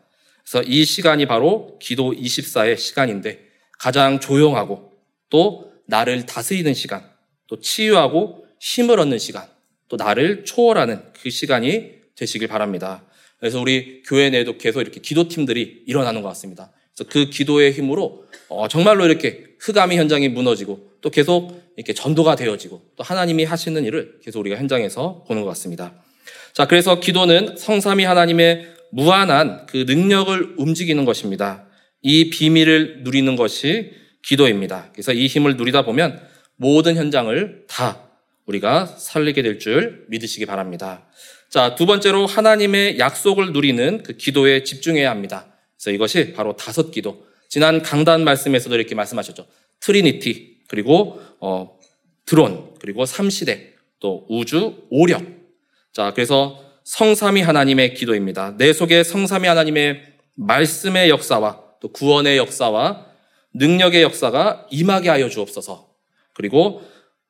그래서 0.44 0.68
이 0.68 0.84
시간이 0.84 1.26
바로 1.26 1.78
기도 1.80 2.12
24의 2.12 2.78
시간인데 2.78 3.40
가장 3.80 4.20
조용하고 4.20 4.92
또 5.30 5.72
나를 5.88 6.26
다스리는 6.26 6.74
시간, 6.74 7.10
또 7.48 7.60
치유하고 7.60 8.46
힘을 8.60 9.00
얻는 9.00 9.20
시간, 9.20 9.48
또 9.90 9.98
나를 9.98 10.46
초월하는 10.46 11.02
그 11.22 11.30
시간이 11.30 11.92
되시길 12.16 12.48
바랍니다. 12.48 13.04
그래서 13.40 13.60
우리 13.60 14.02
교회 14.04 14.30
내에도 14.30 14.58
계속 14.58 14.82
이렇게 14.82 15.02
기도팀들이 15.02 15.84
일어나는 15.86 16.22
것 16.22 16.30
같습니다. 16.30 16.72
그래서 16.96 17.10
그 17.10 17.30
기도의 17.30 17.74
힘으로 17.74 18.26
어, 18.50 18.68
정말로 18.68 19.06
이렇게 19.06 19.46
흑암의 19.60 19.98
현장이 19.98 20.30
무너지고 20.30 20.92
또 21.02 21.10
계속 21.10 21.62
이렇게 21.76 21.94
전도가 21.94 22.36
되어지고 22.36 22.82
또 22.96 23.04
하나님이 23.04 23.44
하시는 23.44 23.84
일을 23.84 24.20
계속 24.24 24.40
우리가 24.40 24.58
현장에서 24.58 25.24
보는 25.28 25.42
것 25.42 25.50
같습니다. 25.50 25.94
자, 26.54 26.68
그래서 26.68 27.00
기도는 27.00 27.58
성삼위 27.58 28.04
하나님의 28.04 28.68
무한한 28.92 29.66
그 29.66 29.86
능력을 29.88 30.56
움직이는 30.58 31.04
것입니다. 31.04 31.66
이 32.02 32.30
비밀을 32.30 33.02
누리는 33.04 33.36
것이 33.36 33.92
기도입니다. 34.24 34.90
그래서 34.94 35.14
이 35.14 35.26
힘을 35.26 35.58
누리다 35.58 35.84
보면 35.84 36.22
모든 36.56 36.96
현장을 36.96 37.66
다 37.68 38.08
우리가 38.46 38.86
살리게 38.86 39.42
될 39.42 39.60
줄 39.60 40.06
믿으시기 40.10 40.46
바랍니다. 40.46 41.08
자, 41.50 41.76
두 41.76 41.86
번째로 41.86 42.26
하나님의 42.26 43.00
약속을 43.00 43.54
누리는 43.54 44.04
그 44.04 44.18
기도에 44.18 44.64
집중해야 44.64 45.10
합니다. 45.10 45.54
그래서 45.78 45.92
이것이 45.92 46.34
바로 46.34 46.56
다섯 46.56 46.92
기도. 46.92 47.26
지난 47.48 47.82
강단 47.82 48.24
말씀에서도 48.24 48.74
이렇게 48.76 48.96
말씀하셨죠. 48.96 49.46
Trinity, 49.80 50.62
그리고, 50.68 51.22
어, 51.40 51.78
드론, 52.26 52.74
그리고 52.80 53.06
삼시대, 53.06 53.74
또 54.00 54.26
우주, 54.30 54.88
오력. 54.90 55.24
자, 55.94 56.12
그래서 56.14 56.60
성삼위 56.84 57.42
하나님의 57.42 57.94
기도입니다. 57.94 58.58
내 58.58 58.74
속에 58.74 59.04
성삼위 59.04 59.48
하나님의 59.48 60.02
말씀의 60.36 61.10
역사와 61.10 61.62
또 61.80 61.90
구원의 61.92 62.38
역사와 62.38 63.06
능력의 63.54 64.02
역사가 64.02 64.68
임하게 64.72 65.10
하여 65.10 65.30
주옵소서. 65.30 65.88
그리고 66.34 66.82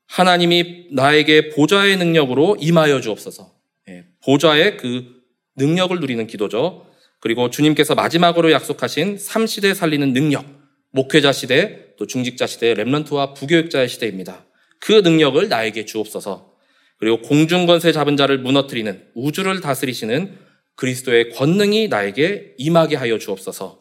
하나님이 0.08 0.88
나에게 0.92 1.50
보좌의 1.50 1.98
능력으로 1.98 2.58
임하여 2.60 3.02
주옵소서. 3.02 3.52
예, 3.90 4.06
보좌의 4.24 4.78
그 4.78 5.24
능력을 5.56 6.00
누리는 6.00 6.26
기도죠. 6.28 6.88
그리고 7.20 7.50
주님께서 7.50 7.96
마지막으로 7.96 8.52
약속하신 8.52 9.16
3시대 9.16 9.74
살리는 9.74 10.14
능력, 10.14 10.46
목회자 10.92 11.32
시대, 11.32 11.96
또 11.98 12.06
중직자 12.06 12.48
시대, 12.48 12.74
랩런트와 12.74 13.34
부교육자의 13.34 13.88
시대입니다. 13.88 14.46
그 14.80 14.92
능력을 14.92 15.48
나에게 15.48 15.86
주옵소서. 15.86 16.54
그리고 16.98 17.22
공중권세 17.22 17.92
잡은 17.92 18.18
자를 18.18 18.40
무너뜨리는 18.40 19.08
우주를 19.16 19.62
다스리시는 19.62 20.38
그리스도의 20.76 21.30
권능이 21.32 21.88
나에게 21.88 22.56
임하게 22.58 22.96
하여 22.96 23.18
주옵소서. 23.18 23.80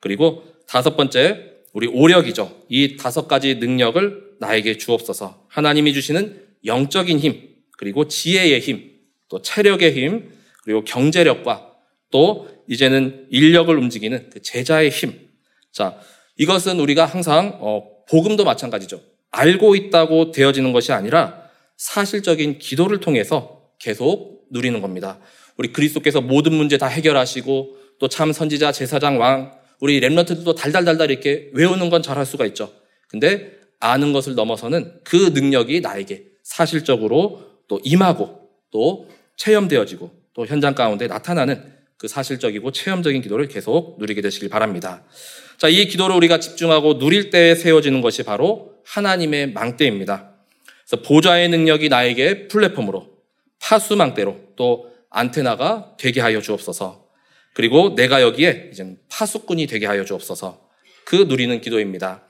그리고 0.00 0.44
다섯 0.66 0.96
번째, 0.96 1.52
우리 1.72 1.86
오력이죠. 1.86 2.64
이 2.68 2.96
다섯 2.96 3.28
가지 3.28 3.54
능력을 3.54 4.31
나에게 4.42 4.76
주옵소서. 4.76 5.46
하나님이 5.48 5.94
주시는 5.94 6.42
영적인 6.64 7.18
힘, 7.18 7.48
그리고 7.78 8.08
지혜의 8.08 8.60
힘, 8.60 8.90
또 9.28 9.40
체력의 9.40 9.94
힘, 9.94 10.30
그리고 10.64 10.84
경제력과 10.84 11.70
또 12.10 12.48
이제는 12.68 13.26
인력을 13.30 13.76
움직이는 13.76 14.30
그 14.30 14.42
제자의 14.42 14.90
힘. 14.90 15.28
자, 15.72 15.96
이것은 16.36 16.80
우리가 16.80 17.06
항상 17.06 17.58
어, 17.60 18.04
복음도 18.08 18.44
마찬가지죠. 18.44 19.00
알고 19.30 19.76
있다고 19.76 20.32
되어지는 20.32 20.72
것이 20.72 20.92
아니라 20.92 21.42
사실적인 21.76 22.58
기도를 22.58 23.00
통해서 23.00 23.62
계속 23.78 24.46
누리는 24.50 24.80
겁니다. 24.80 25.18
우리 25.56 25.72
그리스도께서 25.72 26.20
모든 26.20 26.52
문제 26.52 26.76
다 26.78 26.86
해결하시고 26.86 27.78
또 27.98 28.08
참 28.08 28.32
선지자, 28.32 28.72
제사장, 28.72 29.20
왕, 29.20 29.52
우리 29.80 30.00
랩런트들도 30.00 30.56
달달달달 30.56 31.10
이렇게 31.10 31.50
외우는 31.54 31.88
건 31.88 32.02
잘할 32.02 32.26
수가 32.26 32.44
있죠. 32.46 32.72
근데 33.08 33.61
아는 33.82 34.12
것을 34.12 34.34
넘어서는 34.34 35.00
그 35.02 35.32
능력이 35.34 35.80
나에게 35.80 36.24
사실적으로 36.42 37.42
또 37.66 37.80
임하고 37.82 38.48
또 38.70 39.08
체험되어지고 39.36 40.10
또 40.34 40.46
현장 40.46 40.74
가운데 40.74 41.08
나타나는 41.08 41.72
그 41.98 42.08
사실적이고 42.08 42.70
체험적인 42.72 43.22
기도를 43.22 43.48
계속 43.48 43.96
누리게 43.98 44.22
되시길 44.22 44.48
바랍니다. 44.48 45.04
자, 45.58 45.68
이 45.68 45.86
기도를 45.86 46.16
우리가 46.16 46.38
집중하고 46.38 46.98
누릴 46.98 47.30
때 47.30 47.54
세워지는 47.54 48.00
것이 48.00 48.22
바로 48.22 48.72
하나님의 48.84 49.52
망대입니다. 49.52 50.32
그래서 50.86 51.02
보좌의 51.02 51.48
능력이 51.48 51.88
나에게 51.88 52.48
플랫폼으로 52.48 53.08
파수망대로 53.60 54.36
또 54.56 54.92
안테나가 55.10 55.96
되게 55.98 56.20
하여 56.20 56.40
주옵소서. 56.40 57.06
그리고 57.52 57.94
내가 57.94 58.22
여기에 58.22 58.70
이제 58.72 58.96
파수꾼이 59.08 59.66
되게 59.66 59.86
하여 59.86 60.04
주옵소서. 60.04 60.68
그 61.04 61.16
누리는 61.16 61.60
기도입니다. 61.60 62.24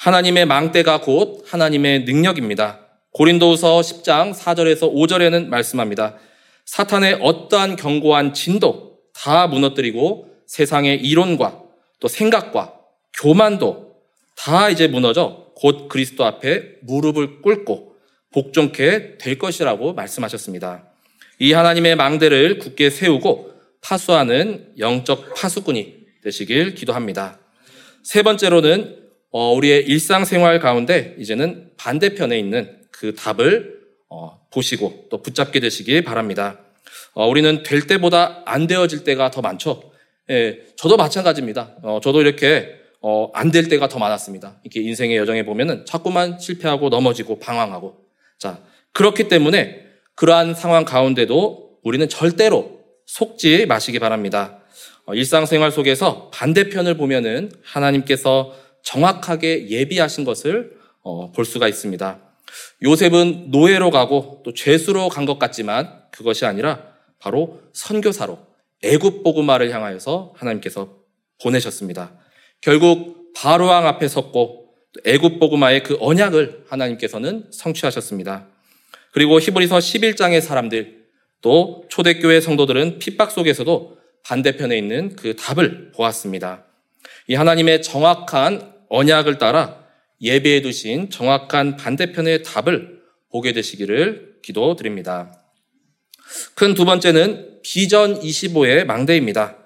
하나님의 0.00 0.46
망대가 0.46 1.02
곧 1.02 1.44
하나님의 1.46 2.04
능력입니다. 2.04 2.86
고린도후서 3.12 3.80
10장 3.80 4.32
4절에서 4.32 4.90
5절에는 4.90 5.48
말씀합니다. 5.48 6.16
사탄의 6.64 7.18
어떠한 7.20 7.76
견고한 7.76 8.32
진도 8.32 8.96
다 9.12 9.46
무너뜨리고 9.46 10.30
세상의 10.46 11.02
이론과 11.02 11.60
또 12.00 12.08
생각과 12.08 12.76
교만도 13.20 13.96
다 14.38 14.70
이제 14.70 14.88
무너져 14.88 15.48
곧 15.54 15.88
그리스도 15.88 16.24
앞에 16.24 16.76
무릎을 16.80 17.42
꿇고 17.42 17.96
복종케 18.32 19.18
될 19.18 19.38
것이라고 19.38 19.92
말씀하셨습니다. 19.92 20.88
이 21.40 21.52
하나님의 21.52 21.96
망대를 21.96 22.58
굳게 22.58 22.88
세우고 22.88 23.52
파수하는 23.82 24.76
영적 24.78 25.34
파수꾼이 25.34 25.94
되시길 26.24 26.74
기도합니다. 26.74 27.38
세 28.02 28.22
번째로는 28.22 28.99
어, 29.30 29.52
우리의 29.52 29.86
일상생활 29.86 30.58
가운데 30.58 31.14
이제는 31.18 31.70
반대편에 31.76 32.38
있는 32.38 32.78
그 32.90 33.14
답을 33.14 33.80
어, 34.08 34.40
보시고 34.50 35.06
또 35.10 35.22
붙잡게 35.22 35.60
되시길 35.60 36.02
바랍니다. 36.02 36.58
어, 37.14 37.28
우리는 37.28 37.62
될 37.62 37.86
때보다 37.86 38.42
안 38.44 38.66
되어질 38.66 39.04
때가 39.04 39.30
더 39.30 39.40
많죠. 39.40 39.92
예, 40.30 40.60
저도 40.76 40.96
마찬가지입니다. 40.96 41.76
저도 42.02 42.20
이렇게 42.20 42.78
안 43.32 43.50
될 43.50 43.68
때가 43.68 43.88
더 43.88 43.98
많았습니다. 43.98 44.60
이렇게 44.62 44.80
인생의 44.80 45.16
여정에 45.16 45.44
보면은 45.44 45.84
자꾸만 45.86 46.38
실패하고 46.38 46.88
넘어지고 46.88 47.38
방황하고. 47.38 47.96
자, 48.38 48.60
그렇기 48.92 49.28
때문에 49.28 49.80
그러한 50.14 50.54
상황 50.54 50.84
가운데도 50.84 51.78
우리는 51.82 52.08
절대로 52.08 52.80
속지 53.06 53.66
마시기 53.66 53.98
바랍니다. 53.98 54.58
어, 55.06 55.14
일상생활 55.14 55.72
속에서 55.72 56.30
반대편을 56.32 56.96
보면은 56.96 57.50
하나님께서 57.64 58.54
정확하게 58.82 59.68
예비하신 59.68 60.24
것을 60.24 60.78
어, 61.02 61.32
볼 61.32 61.44
수가 61.44 61.68
있습니다. 61.68 62.18
요셉은 62.82 63.50
노예로 63.50 63.90
가고 63.90 64.42
또 64.44 64.52
죄수로 64.54 65.08
간 65.08 65.24
것 65.26 65.38
같지만 65.38 66.00
그것이 66.10 66.44
아니라 66.46 66.82
바로 67.18 67.60
선교사로 67.72 68.38
애굽 68.82 69.22
보고마를 69.22 69.70
향하여서 69.72 70.34
하나님께서 70.36 70.96
보내셨습니다. 71.42 72.12
결국 72.60 73.32
바로왕 73.34 73.86
앞에 73.86 74.08
섰고 74.08 74.74
애굽 75.04 75.38
보고마의 75.38 75.82
그 75.84 75.96
언약을 76.00 76.64
하나님께서는 76.68 77.46
성취하셨습니다. 77.50 78.48
그리고 79.12 79.38
히브리서 79.38 79.78
11장의 79.78 80.40
사람들 80.40 81.04
또 81.42 81.84
초대교회 81.88 82.40
성도들은 82.40 82.98
핍박 82.98 83.30
속에서도 83.30 83.98
반대편에 84.24 84.76
있는 84.76 85.16
그 85.16 85.36
답을 85.36 85.92
보았습니다. 85.92 86.64
이 87.30 87.34
하나님의 87.36 87.82
정확한 87.82 88.72
언약을 88.88 89.38
따라 89.38 89.84
예비해 90.20 90.62
두신 90.62 91.10
정확한 91.10 91.76
반대편의 91.76 92.42
답을 92.42 92.98
보게 93.30 93.52
되시기를 93.52 94.38
기도드립니다. 94.42 95.32
큰 96.56 96.74
두 96.74 96.84
번째는 96.84 97.60
비전 97.62 98.18
25의 98.18 98.84
망대입니다. 98.84 99.56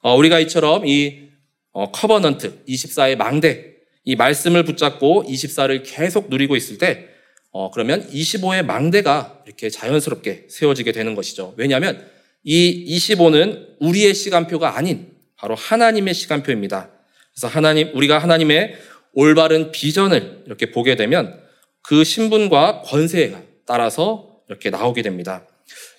어, 0.00 0.16
우리가 0.16 0.40
이처럼 0.40 0.84
이 0.84 1.28
어, 1.70 1.92
Covenant 1.92 2.64
24의 2.66 3.14
망대, 3.14 3.74
이 4.04 4.16
말씀을 4.16 4.64
붙잡고 4.64 5.22
24를 5.28 5.84
계속 5.86 6.28
누리고 6.28 6.56
있을 6.56 6.76
때 6.78 7.06
어, 7.52 7.70
그러면 7.70 8.04
25의 8.10 8.64
망대가 8.64 9.40
이렇게 9.46 9.70
자연스럽게 9.70 10.46
세워지게 10.50 10.90
되는 10.90 11.14
것이죠. 11.14 11.54
왜냐하면 11.56 12.04
이 12.42 12.96
25는 12.96 13.76
우리의 13.78 14.12
시간표가 14.12 14.76
아닌 14.76 15.12
바로 15.36 15.54
하나님의 15.54 16.14
시간표입니다. 16.14 16.90
그래서 17.34 17.48
하나님, 17.48 17.94
우리가 17.94 18.18
하나님의 18.18 18.76
올바른 19.14 19.72
비전을 19.72 20.44
이렇게 20.46 20.70
보게 20.70 20.96
되면 20.96 21.40
그 21.82 22.04
신분과 22.04 22.82
권세에 22.82 23.34
따라서 23.66 24.40
이렇게 24.48 24.70
나오게 24.70 25.02
됩니다. 25.02 25.46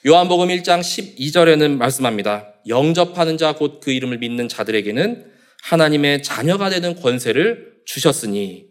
요한복음 0.06 0.48
1장 0.50 0.82
12절에는 0.82 1.78
말씀합니다. 1.78 2.54
영접하는 2.68 3.38
자 3.38 3.54
곧 3.60 3.80
그 3.82 3.92
이름을 3.92 4.20
믿는 4.20 4.48
자들에게는 4.48 5.32
하나님의 5.64 6.24
자녀가 6.24 6.70
되는 6.70 6.96
권세를 6.96 7.74
주셨으니. 7.86 8.68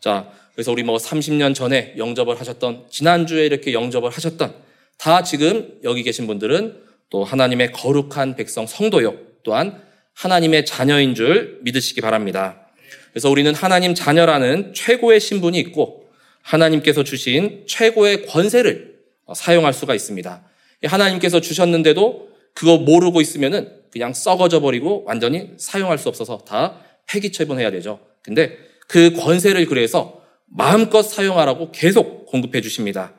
자, 0.00 0.30
그래서 0.54 0.72
우리 0.72 0.82
뭐 0.82 0.96
30년 0.96 1.54
전에 1.54 1.94
영접을 1.96 2.38
하셨던, 2.40 2.86
지난주에 2.90 3.44
이렇게 3.46 3.72
영접을 3.72 4.10
하셨던, 4.10 4.54
다 4.98 5.22
지금 5.22 5.78
여기 5.84 6.02
계신 6.02 6.26
분들은 6.26 6.82
또 7.10 7.24
하나님의 7.24 7.72
거룩한 7.72 8.36
백성 8.36 8.66
성도요. 8.66 9.16
또한 9.42 9.82
하나님의 10.16 10.64
자녀인 10.64 11.14
줄 11.14 11.58
믿으시기 11.62 12.00
바랍니다. 12.00 12.66
그래서 13.12 13.30
우리는 13.30 13.54
하나님 13.54 13.94
자녀라는 13.94 14.72
최고의 14.74 15.20
신분이 15.20 15.58
있고 15.58 16.08
하나님께서 16.42 17.04
주신 17.04 17.64
최고의 17.66 18.26
권세를 18.26 18.96
사용할 19.34 19.72
수가 19.72 19.94
있습니다. 19.94 20.42
하나님께서 20.84 21.40
주셨는데도 21.40 22.28
그거 22.54 22.78
모르고 22.78 23.20
있으면은 23.20 23.70
그냥 23.92 24.12
썩어져 24.12 24.60
버리고 24.60 25.04
완전히 25.06 25.50
사용할 25.58 25.98
수 25.98 26.08
없어서 26.08 26.38
다 26.38 26.80
폐기 27.06 27.32
처분해야 27.32 27.70
되죠. 27.70 28.00
근데 28.22 28.56
그 28.88 29.12
권세를 29.12 29.66
그래서 29.66 30.22
마음껏 30.46 31.02
사용하라고 31.02 31.72
계속 31.72 32.26
공급해 32.26 32.60
주십니다. 32.60 33.12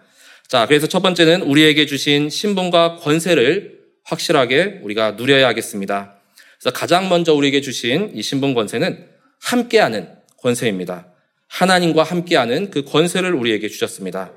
자, 0.47 0.65
그래서 0.65 0.88
첫 0.88 1.01
번째는 1.01 1.41
우리에게 1.41 1.86
주신 1.86 2.29
신분과 2.29 2.97
권세를 2.97 3.79
확실하게 4.03 4.79
우리가 4.83 5.12
누려야 5.12 5.47
하겠습니다. 5.47 6.16
그래서 6.59 6.73
가장 6.73 7.09
먼저 7.09 7.33
우리에게 7.33 7.61
주신 7.61 8.11
이 8.15 8.21
신분 8.21 8.53
권세는 8.53 9.07
함께하는 9.41 10.15
권세입니다. 10.37 11.07
하나님과 11.47 12.03
함께하는 12.03 12.71
그 12.71 12.83
권세를 12.83 13.33
우리에게 13.33 13.69
주셨습니다. 13.69 14.31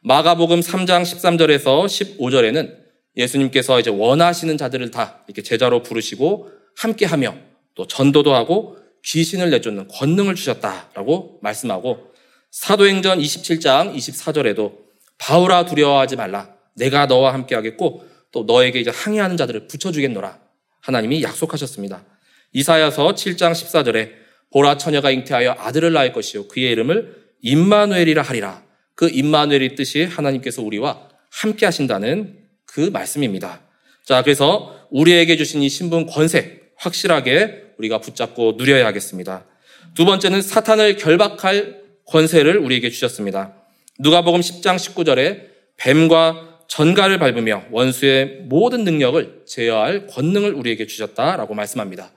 마가복음 0.00 0.60
3장 0.60 1.02
13절에서 1.02 1.86
15절에는 2.18 2.76
예수님께서 3.16 3.80
이제 3.80 3.90
원하시는 3.90 4.56
자들을 4.56 4.90
다 4.90 5.24
이렇게 5.26 5.42
제자로 5.42 5.82
부르시고 5.82 6.50
함께하며 6.76 7.34
또 7.74 7.86
전도도 7.86 8.34
하고 8.34 8.76
귀신을 9.04 9.50
내쫓는 9.50 9.88
권능을 9.88 10.34
주셨다라고 10.34 11.38
말씀하고 11.42 12.12
사도행전 12.50 13.18
27장 13.18 13.94
24절에도 13.94 14.76
바울아 15.18 15.64
두려워하지 15.64 16.16
말라 16.16 16.54
내가 16.74 17.06
너와 17.06 17.32
함께 17.32 17.54
하겠고 17.54 18.04
또 18.32 18.44
너에게 18.44 18.80
이제 18.80 18.90
항해하는 18.90 19.36
자들을 19.36 19.66
붙여주겠노라 19.68 20.45
하나님이 20.86 21.24
약속하셨습니다. 21.24 22.04
이사야서 22.52 23.14
7장 23.14 23.50
14절에 23.50 24.10
보라 24.52 24.78
처녀가 24.78 25.10
잉태하여 25.10 25.56
아들을 25.58 25.92
낳을 25.92 26.12
것이요 26.12 26.46
그의 26.46 26.70
이름을 26.70 27.26
임마누엘이라 27.42 28.22
하리라 28.22 28.62
그 28.94 29.10
임마누엘의 29.10 29.74
뜻이 29.74 30.04
하나님께서 30.04 30.62
우리와 30.62 31.08
함께 31.30 31.66
하신다는 31.66 32.38
그 32.66 32.80
말씀입니다. 32.92 33.62
자, 34.04 34.22
그래서 34.22 34.86
우리에게 34.90 35.36
주신 35.36 35.60
이 35.60 35.68
신분 35.68 36.06
권세 36.06 36.60
확실하게 36.76 37.64
우리가 37.78 37.98
붙잡고 37.98 38.54
누려야 38.56 38.86
하겠습니다. 38.86 39.44
두 39.94 40.04
번째는 40.04 40.40
사탄을 40.40 40.96
결박할 40.96 41.82
권세를 42.06 42.58
우리에게 42.58 42.90
주셨습니다. 42.90 43.54
누가복음 43.98 44.40
10장 44.40 44.76
19절에 44.76 45.48
뱀과 45.78 46.45
전갈을 46.68 47.18
밟으며 47.18 47.64
원수의 47.70 48.42
모든 48.44 48.84
능력을 48.84 49.44
제어할 49.46 50.06
권능을 50.06 50.52
우리에게 50.52 50.86
주셨다라고 50.86 51.54
말씀합니다. 51.54 52.12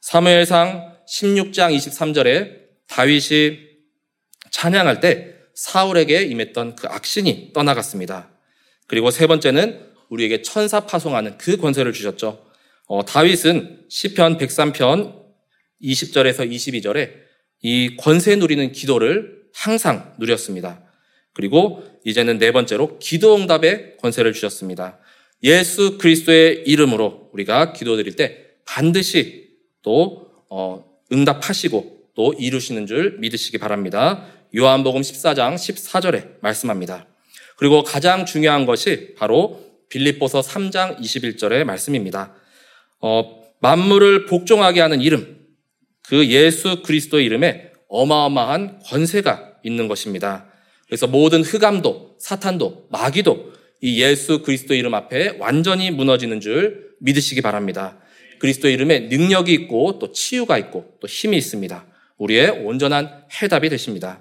사무엘상 0.00 0.96
16장 1.08 1.76
23절에 1.76 2.68
다윗이 2.86 3.58
찬양할 4.50 5.00
때 5.00 5.34
사울에게 5.54 6.22
임했던 6.22 6.76
그 6.76 6.86
악신이 6.88 7.52
떠나갔습니다. 7.52 8.30
그리고 8.86 9.10
세 9.10 9.26
번째는 9.26 9.88
우리에게 10.08 10.42
천사 10.42 10.80
파송하는 10.80 11.36
그 11.38 11.56
권세를 11.56 11.92
주셨죠. 11.92 12.46
어, 12.86 13.04
다윗은 13.04 13.86
시편 13.88 14.38
103편 14.38 15.18
20절에서 15.82 16.50
22절에 16.50 17.12
이 17.62 17.96
권세 17.96 18.36
누리는 18.36 18.72
기도를 18.72 19.42
항상 19.52 20.14
누렸습니다. 20.18 20.87
그리고 21.38 21.84
이제는 22.04 22.38
네 22.38 22.50
번째로 22.50 22.98
기도 22.98 23.36
응답의 23.36 23.98
권세를 23.98 24.32
주셨습니다. 24.32 24.98
예수 25.44 25.96
그리스도의 25.96 26.64
이름으로 26.66 27.30
우리가 27.32 27.72
기도드릴 27.74 28.16
때 28.16 28.46
반드시 28.64 29.50
또 29.82 30.32
어, 30.50 30.84
응답하시고 31.12 31.98
또 32.16 32.34
이루시는 32.36 32.88
줄 32.88 33.18
믿으시기 33.20 33.58
바랍니다. 33.58 34.26
요한복음 34.56 35.00
14장 35.00 35.54
14절에 35.54 36.40
말씀합니다. 36.40 37.06
그리고 37.56 37.84
가장 37.84 38.26
중요한 38.26 38.66
것이 38.66 39.14
바로 39.14 39.64
빌립보서 39.90 40.40
3장 40.40 40.98
21절의 40.98 41.62
말씀입니다. 41.62 42.34
어, 43.00 43.44
만물을 43.60 44.26
복종하게 44.26 44.80
하는 44.80 45.00
이름, 45.00 45.38
그 46.08 46.26
예수 46.26 46.82
그리스도의 46.82 47.26
이름에 47.26 47.70
어마어마한 47.88 48.80
권세가 48.80 49.58
있는 49.62 49.86
것입니다. 49.86 50.47
그래서 50.88 51.06
모든 51.06 51.42
흑암도, 51.42 52.16
사탄도, 52.18 52.88
마귀도 52.90 53.52
이 53.80 54.02
예수 54.02 54.42
그리스도 54.42 54.74
이름 54.74 54.94
앞에 54.94 55.36
완전히 55.38 55.90
무너지는 55.90 56.40
줄 56.40 56.88
믿으시기 57.00 57.42
바랍니다. 57.42 57.98
그리스도 58.38 58.68
이름에 58.68 59.00
능력이 59.00 59.52
있고 59.52 59.98
또 59.98 60.12
치유가 60.12 60.58
있고 60.58 60.96
또 61.00 61.06
힘이 61.06 61.36
있습니다. 61.36 61.86
우리의 62.16 62.50
온전한 62.50 63.24
해답이 63.40 63.68
되십니다. 63.68 64.20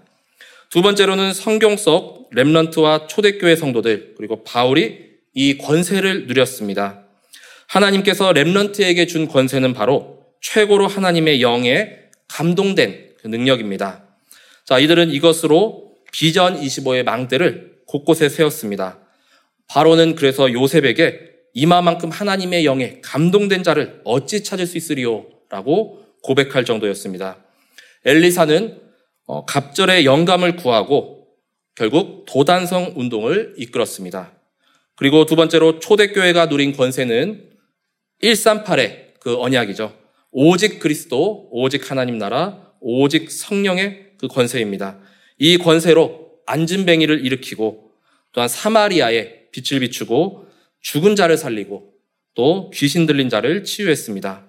두 0.70 0.82
번째로는 0.82 1.34
성경 1.34 1.78
속 1.78 2.30
렘런트와 2.32 3.08
초대교회 3.08 3.56
성도들 3.56 4.16
그리고 4.18 4.44
바울이 4.44 5.08
이 5.34 5.58
권세를 5.58 6.28
누렸습니다. 6.28 7.04
하나님께서 7.68 8.34
렘런트에게 8.34 9.08
준 9.08 9.28
권세는 9.28 9.74
바로 9.74 10.20
최고로 10.42 10.88
하나님의 10.88 11.42
영에 11.42 11.98
감동된 12.28 13.16
그 13.22 13.28
능력입니다. 13.28 14.04
자, 14.66 14.80
이들은 14.80 15.12
이것으로 15.12 15.88
비전 16.12 16.60
25의 16.60 17.04
망대를 17.04 17.78
곳곳에 17.86 18.30
세웠습니다. 18.30 19.00
바로는 19.68 20.16
그래서 20.16 20.52
요셉에게 20.52 21.28
이마만큼 21.54 22.10
하나님의 22.10 22.66
영에 22.66 23.02
감동된 23.02 23.64
자를 23.64 24.02
어찌 24.04 24.44
찾을 24.44 24.68
수 24.68 24.78
있으리요? 24.78 25.26
라고 25.50 26.04
고백할 26.24 26.66
정도였습니다. 26.66 27.38
엘리사는 28.06 28.80
어, 29.26 29.46
갑절의 29.46 30.06
영감을 30.06 30.56
구하고 30.56 31.28
결국 31.76 32.26
도단성 32.28 32.94
운동을 32.96 33.56
이끌었습니다. 33.58 34.34
그리고 34.96 35.26
두 35.26 35.36
번째로 35.36 35.80
초대교회가 35.80 36.48
누린 36.48 36.76
권세는 36.76 37.50
138의 38.22 39.20
그 39.20 39.40
언약이죠. 39.40 39.94
오직 40.32 40.80
그리스도, 40.80 41.50
오직 41.52 41.90
하나님 41.92 42.18
나라, 42.18 42.72
오직 42.80 43.32
성령의 43.32 44.14
그 44.18 44.28
권세입니다. 44.28 45.00
이 45.38 45.58
권세로 45.58 46.32
안진뱅이를 46.46 47.26
일으키고 47.26 47.92
또한 48.32 48.48
사마리아에 48.48 49.50
빛을 49.52 49.82
비추고 49.82 50.48
죽은 50.82 51.16
자를 51.16 51.38
살리고 51.38 51.94
또 52.34 52.70
귀신 52.72 53.06
들린 53.06 53.30
자를 53.30 53.64
치유했습니다. 53.64 54.46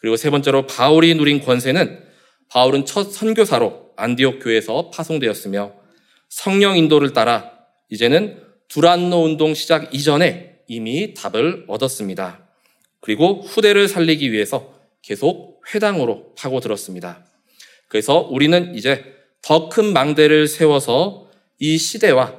그리고 0.00 0.16
세 0.16 0.30
번째로 0.30 0.66
바울이 0.66 1.14
누린 1.14 1.40
권세는 1.40 2.04
바울은 2.48 2.84
첫 2.84 3.12
선교사로 3.12 3.92
안디옥 3.96 4.42
교회에서 4.42 4.90
파송되었으며 4.90 5.72
성령 6.28 6.76
인도를 6.76 7.12
따라 7.12 7.52
이제는 7.88 8.42
두란노 8.68 9.24
운동 9.24 9.54
시작 9.54 9.94
이전에 9.94 10.60
이미 10.66 11.14
답을 11.14 11.64
얻었습니다. 11.68 12.46
그리고 13.00 13.42
후대를 13.42 13.88
살리기 13.88 14.32
위해서 14.32 14.74
계속 15.02 15.62
회당으로 15.74 16.34
파고들었습니다. 16.36 17.24
그래서 17.88 18.20
우리는 18.20 18.74
이제 18.74 19.19
더 19.42 19.68
큰 19.68 19.92
망대를 19.92 20.46
세워서 20.46 21.28
이 21.58 21.78
시대와 21.78 22.34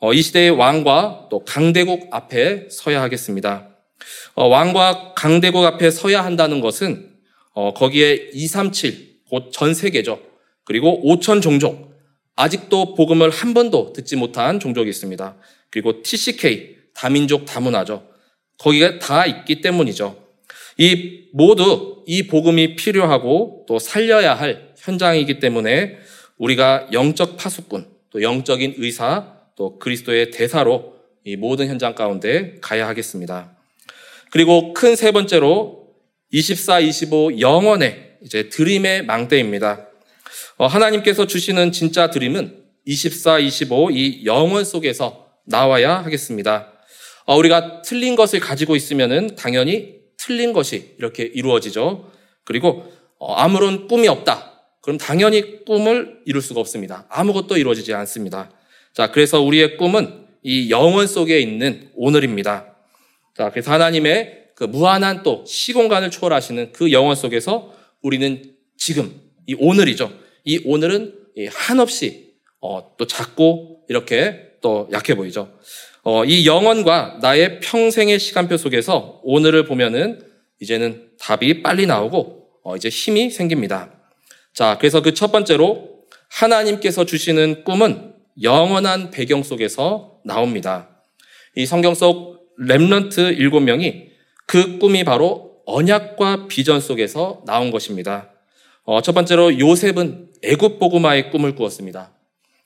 어, 0.00 0.12
이 0.12 0.22
시대의 0.22 0.50
왕과 0.50 1.26
또 1.30 1.44
강대국 1.44 2.08
앞에 2.12 2.68
서야 2.70 3.02
하겠습니다. 3.02 3.68
어, 4.34 4.46
왕과 4.46 5.14
강대국 5.14 5.64
앞에 5.64 5.90
서야 5.90 6.24
한다는 6.24 6.60
것은 6.60 7.10
어, 7.52 7.74
거기에 7.74 8.30
237, 8.32 9.22
곧 9.28 9.50
전 9.52 9.74
세계죠. 9.74 10.20
그리고 10.64 11.02
5천 11.04 11.42
종족, 11.42 11.92
아직도 12.36 12.94
복음을 12.94 13.30
한 13.30 13.54
번도 13.54 13.92
듣지 13.92 14.14
못한 14.14 14.60
종족이 14.60 14.88
있습니다. 14.88 15.36
그리고 15.70 16.02
TCK, 16.02 16.76
다민족 16.94 17.44
다문화죠. 17.46 18.06
거기가 18.58 19.00
다 19.00 19.26
있기 19.26 19.60
때문이죠. 19.60 20.16
이 20.78 21.24
모두 21.32 21.97
이 22.10 22.26
복음이 22.26 22.74
필요하고 22.74 23.66
또 23.68 23.78
살려야 23.78 24.32
할 24.32 24.72
현장이기 24.78 25.40
때문에 25.40 25.98
우리가 26.38 26.88
영적 26.90 27.36
파수꾼, 27.36 27.86
또 28.08 28.22
영적인 28.22 28.76
의사, 28.78 29.34
또 29.56 29.78
그리스도의 29.78 30.30
대사로 30.30 30.94
이 31.22 31.36
모든 31.36 31.68
현장 31.68 31.94
가운데 31.94 32.54
가야 32.62 32.88
하겠습니다. 32.88 33.54
그리고 34.30 34.72
큰 34.72 34.96
세 34.96 35.12
번째로 35.12 35.88
24, 36.30 36.80
25 36.80 37.40
영원의 37.40 38.16
이제 38.24 38.48
드림의 38.48 39.04
망대입니다. 39.04 39.86
어, 40.56 40.66
하나님께서 40.66 41.26
주시는 41.26 41.72
진짜 41.72 42.08
드림은 42.08 42.64
24, 42.86 43.40
25 43.40 43.90
이 43.90 44.24
영원 44.24 44.64
속에서 44.64 45.28
나와야 45.44 45.98
하겠습니다. 45.98 46.72
어, 47.26 47.36
우리가 47.36 47.82
틀린 47.82 48.16
것을 48.16 48.40
가지고 48.40 48.76
있으면은 48.76 49.36
당연히 49.36 49.97
틀린 50.18 50.52
것이 50.52 50.94
이렇게 50.98 51.24
이루어지죠. 51.24 52.10
그리고 52.44 52.92
어, 53.18 53.34
아무런 53.34 53.88
꿈이 53.88 54.08
없다. 54.08 54.52
그럼 54.82 54.98
당연히 54.98 55.64
꿈을 55.64 56.20
이룰 56.24 56.42
수가 56.42 56.60
없습니다. 56.60 57.06
아무것도 57.08 57.56
이루어지지 57.56 57.94
않습니다. 57.94 58.50
자, 58.92 59.10
그래서 59.10 59.40
우리의 59.40 59.76
꿈은 59.76 60.26
이 60.42 60.70
영원 60.70 61.06
속에 61.06 61.40
있는 61.40 61.90
오늘입니다. 61.94 62.74
자, 63.36 63.50
그래서 63.50 63.72
하나님의 63.72 64.48
그 64.54 64.64
무한한 64.64 65.22
또 65.22 65.44
시공간을 65.46 66.10
초월하시는 66.10 66.72
그 66.72 66.90
영원 66.90 67.16
속에서 67.16 67.72
우리는 68.02 68.54
지금 68.76 69.20
이 69.46 69.54
오늘이죠. 69.58 70.12
이 70.44 70.60
오늘은 70.64 71.14
한없이 71.50 72.34
어, 72.60 72.96
또 72.96 73.06
작고 73.06 73.84
이렇게 73.88 74.52
또 74.60 74.88
약해 74.92 75.14
보이죠. 75.14 75.52
어, 76.10 76.24
이 76.24 76.46
영원과 76.46 77.18
나의 77.20 77.60
평생의 77.60 78.18
시간표 78.18 78.56
속에서 78.56 79.20
오늘을 79.24 79.66
보면은 79.66 80.22
이제는 80.58 81.10
답이 81.20 81.62
빨리 81.62 81.84
나오고 81.84 82.48
어, 82.64 82.76
이제 82.76 82.88
힘이 82.88 83.28
생깁니다. 83.28 83.90
자, 84.54 84.78
그래서 84.78 85.02
그 85.02 85.12
첫 85.12 85.30
번째로 85.30 85.98
하나님께서 86.30 87.04
주시는 87.04 87.62
꿈은 87.64 88.14
영원한 88.42 89.10
배경 89.10 89.42
속에서 89.42 90.20
나옵니다. 90.24 90.88
이 91.54 91.66
성경 91.66 91.92
속 91.94 92.54
렘런트 92.56 93.34
일곱 93.34 93.60
명이 93.60 94.06
그 94.46 94.78
꿈이 94.78 95.04
바로 95.04 95.60
언약과 95.66 96.46
비전 96.48 96.80
속에서 96.80 97.42
나온 97.44 97.70
것입니다. 97.70 98.30
어, 98.84 99.02
첫 99.02 99.12
번째로 99.12 99.58
요셉은 99.58 100.30
애굽 100.42 100.78
보고마의 100.78 101.30
꿈을 101.30 101.54
꾸었습니다. 101.54 102.12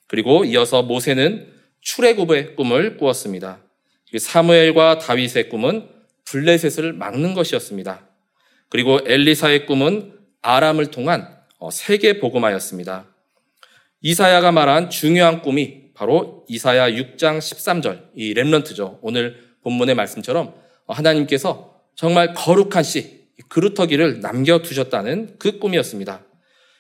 그리고 0.07 0.45
이어서 0.45 0.85
모세는 0.85 1.52
출애굽의 1.83 2.57
꿈을 2.57 2.97
꾸었습니다. 2.97 3.61
사무엘과 4.17 4.99
다윗의 4.99 5.49
꿈은 5.49 5.89
블레셋을 6.25 6.93
막는 6.93 7.35
것이었습니다. 7.35 8.09
그리고 8.69 9.01
엘리사의 9.05 9.67
꿈은 9.67 10.19
아람을 10.41 10.87
통한 10.87 11.37
어, 11.59 11.71
세계 11.71 12.19
복음화였습니다. 12.19 13.07
이사야가 14.01 14.51
말한 14.51 14.91
중요한 14.91 15.43
꿈이 15.43 15.93
바로 15.95 16.45
이사야 16.49 16.91
6장 16.91 17.39
13절 17.39 18.09
이 18.17 18.35
렘런트죠. 18.35 18.99
오늘 19.03 19.53
본문의 19.63 19.95
말씀처럼 19.95 20.55
하나님께서 20.89 21.81
정말 21.95 22.35
거룩한 22.35 22.83
씨 22.83 23.23
그루터기를 23.49 24.21
남겨 24.21 24.63
두셨다는 24.63 25.37
그 25.39 25.59
꿈이었습니다. 25.59 26.25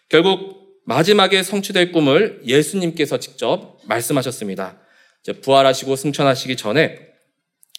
결국 0.08 0.62
마지막에 0.84 1.42
성취될 1.42 1.92
꿈을 1.92 2.40
예수님께서 2.44 3.18
직접 3.18 3.78
말씀하셨습니다. 3.86 4.80
부활하시고 5.42 5.94
승천하시기 5.94 6.56
전에 6.56 6.98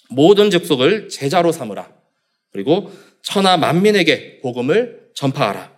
모든 0.10 0.50
족속을 0.50 1.10
제자로 1.10 1.52
삼으라. 1.52 1.92
그리고 2.52 2.92
천하 3.22 3.58
만민에게 3.58 4.40
복음을 4.42 5.10
전파하라. 5.16 5.72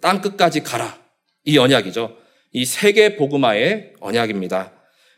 땅 0.00 0.20
끝까지 0.20 0.62
가라. 0.62 0.98
이 1.44 1.58
언약이죠. 1.58 2.16
이 2.52 2.64
세계 2.64 3.16
복음화의 3.16 3.92
언약입니다. 4.00 4.72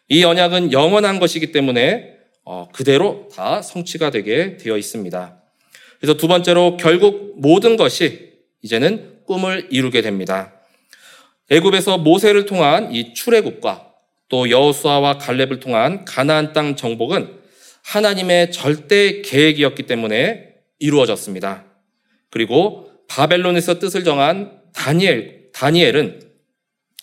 이 0.08 0.24
언약은 0.24 0.72
영원한 0.72 1.20
것이기 1.20 1.52
때문에 1.52 2.16
어, 2.44 2.68
그대로 2.72 3.28
다 3.34 3.62
성취가 3.62 4.10
되게 4.10 4.56
되어 4.56 4.76
있습니다. 4.76 5.42
그래서 6.00 6.16
두 6.16 6.28
번째로 6.28 6.76
결국 6.78 7.34
모든 7.40 7.76
것이 7.76 8.32
이제는 8.62 9.20
꿈을 9.26 9.68
이루게 9.70 10.00
됩니다. 10.00 10.54
애굽에서 11.50 11.98
모세를 11.98 12.46
통한 12.46 12.94
이 12.94 13.14
출애굽과 13.14 13.87
또 14.28 14.50
여호수아와 14.50 15.18
갈렙을 15.18 15.60
통한 15.60 16.04
가나안 16.04 16.52
땅 16.52 16.76
정복은 16.76 17.38
하나님의 17.84 18.52
절대 18.52 19.22
계획이었기 19.22 19.84
때문에 19.84 20.54
이루어졌습니다. 20.78 21.64
그리고 22.30 22.90
바벨론에서 23.08 23.78
뜻을 23.78 24.04
정한 24.04 24.60
다니엘, 24.74 25.50
다니엘은 25.52 26.20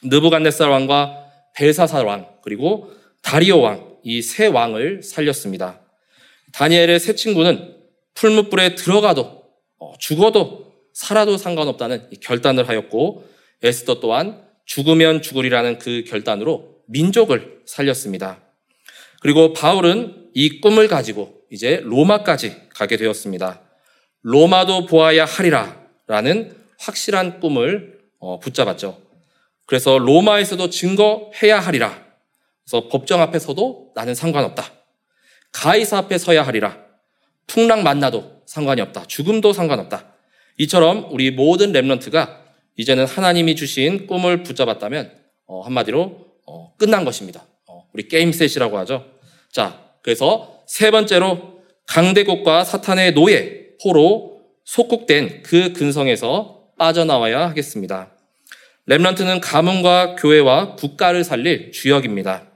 느부갓네살 0.03 0.69
왕과 0.69 1.25
벨사살 1.55 2.05
왕, 2.05 2.27
그리고 2.43 2.91
다리오 3.23 3.61
왕, 3.61 3.95
이 4.03 4.21
세 4.21 4.45
왕을 4.45 5.01
살렸습니다. 5.01 5.81
다니엘의 6.53 6.99
세 6.99 7.15
친구는 7.15 7.75
풀무불에 8.13 8.75
들어가도, 8.75 9.43
어, 9.79 9.93
죽어도, 9.97 10.73
살아도 10.93 11.37
상관없다는 11.37 12.11
결단을 12.21 12.69
하였고, 12.69 13.27
에스더 13.63 13.99
또한 13.99 14.43
죽으면 14.65 15.23
죽으리라는 15.23 15.79
그 15.79 16.03
결단으로 16.07 16.74
민족을 16.87 17.61
살렸습니다. 17.65 18.41
그리고 19.21 19.53
바울은 19.53 20.29
이 20.33 20.61
꿈을 20.61 20.87
가지고 20.87 21.41
이제 21.51 21.81
로마까지 21.83 22.69
가게 22.69 22.97
되었습니다. 22.97 23.61
로마도 24.21 24.85
보아야 24.85 25.25
하리라 25.25 25.81
라는 26.07 26.55
확실한 26.79 27.39
꿈을 27.39 27.99
어, 28.19 28.39
붙잡았죠. 28.39 29.01
그래서 29.65 29.97
로마에서도 29.97 30.69
증거해야 30.69 31.59
하리라. 31.59 32.05
그래서 32.63 32.87
법정 32.89 33.21
앞에서도 33.21 33.91
나는 33.95 34.15
상관없다. 34.15 34.71
가이사 35.51 35.99
앞에 35.99 36.17
서야 36.17 36.43
하리라. 36.43 36.77
풍랑 37.47 37.83
만나도 37.83 38.43
상관이 38.45 38.81
없다. 38.81 39.05
죽음도 39.05 39.53
상관없다. 39.53 40.13
이처럼 40.57 41.07
우리 41.11 41.31
모든 41.31 41.71
랩런트가 41.71 42.45
이제는 42.77 43.05
하나님이 43.05 43.55
주신 43.55 44.07
꿈을 44.07 44.43
붙잡았다면 44.43 45.11
어, 45.47 45.61
한마디로 45.61 46.24
어, 46.45 46.73
끝난 46.77 47.05
것입니다. 47.05 47.45
어, 47.67 47.87
우리 47.93 48.07
게임셋이라고 48.07 48.77
하죠. 48.79 49.05
자, 49.51 49.81
그래서 50.01 50.63
세 50.67 50.91
번째로 50.91 51.61
강대국과 51.87 52.63
사탄의 52.63 53.13
노예, 53.13 53.75
포로 53.81 54.41
속국된 54.63 55.43
그 55.43 55.73
근성에서 55.73 56.69
빠져나와야 56.77 57.49
하겠습니다. 57.49 58.11
렘런트는 58.87 59.41
가문과 59.41 60.15
교회와 60.15 60.75
국가를 60.75 61.23
살릴 61.23 61.71
주역입니다. 61.71 62.47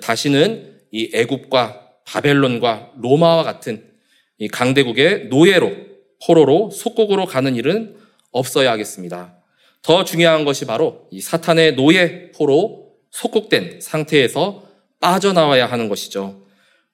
다시는 0.00 0.80
이 0.90 1.10
애굽과 1.14 1.88
바벨론과 2.04 2.92
로마와 2.98 3.42
같은 3.42 3.84
이 4.38 4.48
강대국의 4.48 5.28
노예로 5.28 5.72
포로로 6.26 6.70
속국으로 6.70 7.26
가는 7.26 7.56
일은 7.56 7.96
없어야 8.30 8.72
하겠습니다. 8.72 9.36
더 9.82 10.04
중요한 10.04 10.44
것이 10.44 10.64
바로 10.64 11.06
이 11.10 11.20
사탄의 11.20 11.74
노예 11.74 12.30
포로 12.32 12.81
속국된 13.12 13.80
상태에서 13.80 14.64
빠져나와야 15.00 15.66
하는 15.66 15.88
것이죠. 15.88 16.42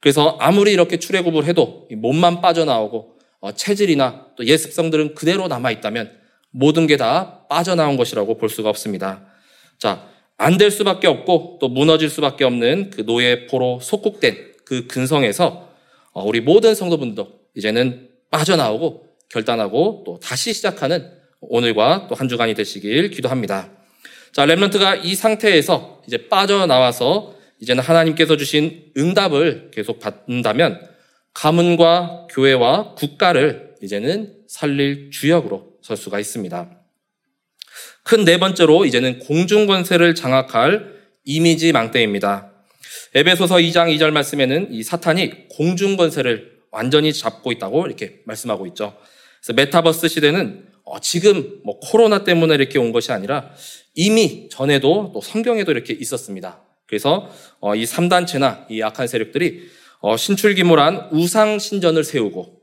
그래서 0.00 0.36
아무리 0.40 0.72
이렇게 0.72 0.98
출애굽을 0.98 1.44
해도 1.46 1.88
몸만 1.90 2.40
빠져나오고 2.40 3.18
어, 3.40 3.52
체질이나 3.52 4.26
또 4.36 4.44
예습성들은 4.46 5.14
그대로 5.14 5.48
남아 5.48 5.70
있다면 5.72 6.12
모든 6.50 6.86
게 6.86 6.96
다 6.96 7.46
빠져나온 7.48 7.96
것이라고 7.96 8.36
볼 8.38 8.48
수가 8.48 8.68
없습니다. 8.68 9.24
자, 9.78 10.08
안 10.36 10.56
될 10.58 10.70
수밖에 10.70 11.06
없고 11.08 11.58
또 11.60 11.68
무너질 11.68 12.08
수밖에 12.10 12.44
없는 12.44 12.90
그 12.90 13.04
노예 13.04 13.46
포로 13.46 13.80
속국된 13.80 14.54
그 14.64 14.86
근성에서 14.86 15.68
어, 16.12 16.24
우리 16.24 16.40
모든 16.40 16.74
성도분도 16.74 17.28
이제는 17.56 18.08
빠져나오고 18.30 19.06
결단하고 19.30 20.02
또 20.06 20.18
다시 20.20 20.52
시작하는 20.52 21.10
오늘과 21.40 22.06
또 22.08 22.14
한 22.16 22.28
주간이 22.28 22.54
되시길 22.54 23.10
기도합니다. 23.10 23.70
자, 24.32 24.44
렘런트가 24.44 24.96
이 24.96 25.14
상태에서 25.14 26.02
이제 26.06 26.28
빠져나와서 26.28 27.34
이제는 27.60 27.82
하나님께서 27.82 28.36
주신 28.36 28.92
응답을 28.96 29.70
계속 29.72 29.98
받는다면 29.98 30.80
가문과 31.34 32.28
교회와 32.30 32.94
국가를 32.94 33.74
이제는 33.82 34.34
살릴 34.48 35.10
주역으로 35.10 35.72
설 35.82 35.96
수가 35.96 36.20
있습니다. 36.20 36.70
큰 38.04 38.24
네 38.24 38.38
번째로 38.38 38.84
이제는 38.86 39.18
공중 39.18 39.66
권세를 39.66 40.14
장악할 40.14 40.94
이미지 41.24 41.72
망대입니다. 41.72 42.52
에베소서 43.14 43.56
2장 43.56 43.94
2절 43.94 44.10
말씀에는 44.12 44.72
이 44.72 44.82
사탄이 44.82 45.48
공중 45.48 45.96
권세를 45.96 46.58
완전히 46.70 47.12
잡고 47.12 47.52
있다고 47.52 47.86
이렇게 47.86 48.20
말씀하고 48.24 48.66
있죠. 48.68 48.96
그래서 49.40 49.52
메타버스 49.52 50.08
시대는 50.08 50.67
어, 50.90 50.98
지금 51.00 51.60
뭐 51.64 51.78
코로나 51.80 52.24
때문에 52.24 52.54
이렇게 52.54 52.78
온 52.78 52.92
것이 52.92 53.12
아니라 53.12 53.50
이미 53.94 54.48
전에도 54.50 55.10
또 55.12 55.20
성경에도 55.20 55.72
이렇게 55.72 55.92
있었습니다. 55.92 56.62
그래서 56.86 57.30
어, 57.60 57.74
이 57.74 57.84
3단체나 57.84 58.70
이 58.70 58.82
악한 58.82 59.06
세력들이 59.06 59.68
어, 60.00 60.16
신출기물한 60.16 61.08
우상 61.12 61.58
신전을 61.58 62.04
세우고 62.04 62.60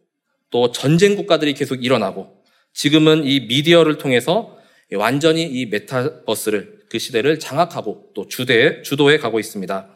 또 0.49 0.71
전쟁 0.71 1.15
국가들이 1.15 1.53
계속 1.53 1.83
일어나고 1.83 2.43
지금은 2.73 3.25
이 3.25 3.41
미디어를 3.41 3.97
통해서 3.97 4.57
완전히 4.93 5.43
이 5.43 5.67
메타버스를 5.67 6.85
그 6.89 6.99
시대를 6.99 7.39
장악하고 7.39 8.11
또 8.15 8.27
주대, 8.27 8.81
주도해 8.81 9.17
가고 9.17 9.39
있습니다. 9.39 9.89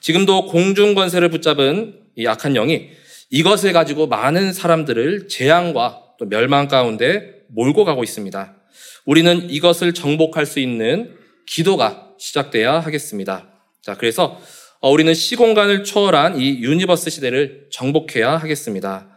지금도 0.00 0.46
공중 0.46 0.94
권세를 0.94 1.30
붙잡은 1.30 2.00
이 2.16 2.26
악한 2.26 2.54
영이 2.54 2.90
이것을 3.30 3.72
가지고 3.72 4.06
많은 4.06 4.52
사람들을 4.52 5.28
재앙과 5.28 6.02
또 6.18 6.26
멸망 6.26 6.68
가운데 6.68 7.43
몰고 7.54 7.84
가고 7.84 8.02
있습니다. 8.02 8.56
우리는 9.04 9.50
이것을 9.50 9.94
정복할 9.94 10.46
수 10.46 10.60
있는 10.60 11.16
기도가 11.46 12.14
시작돼야 12.18 12.80
하겠습니다. 12.80 13.48
자, 13.82 13.94
그래서 13.96 14.40
어, 14.80 14.90
우리는 14.90 15.14
시공간을 15.14 15.84
초월한 15.84 16.40
이 16.40 16.62
universe 16.62 17.10
시대를 17.10 17.68
정복해야 17.70 18.36
하겠습니다. 18.36 19.08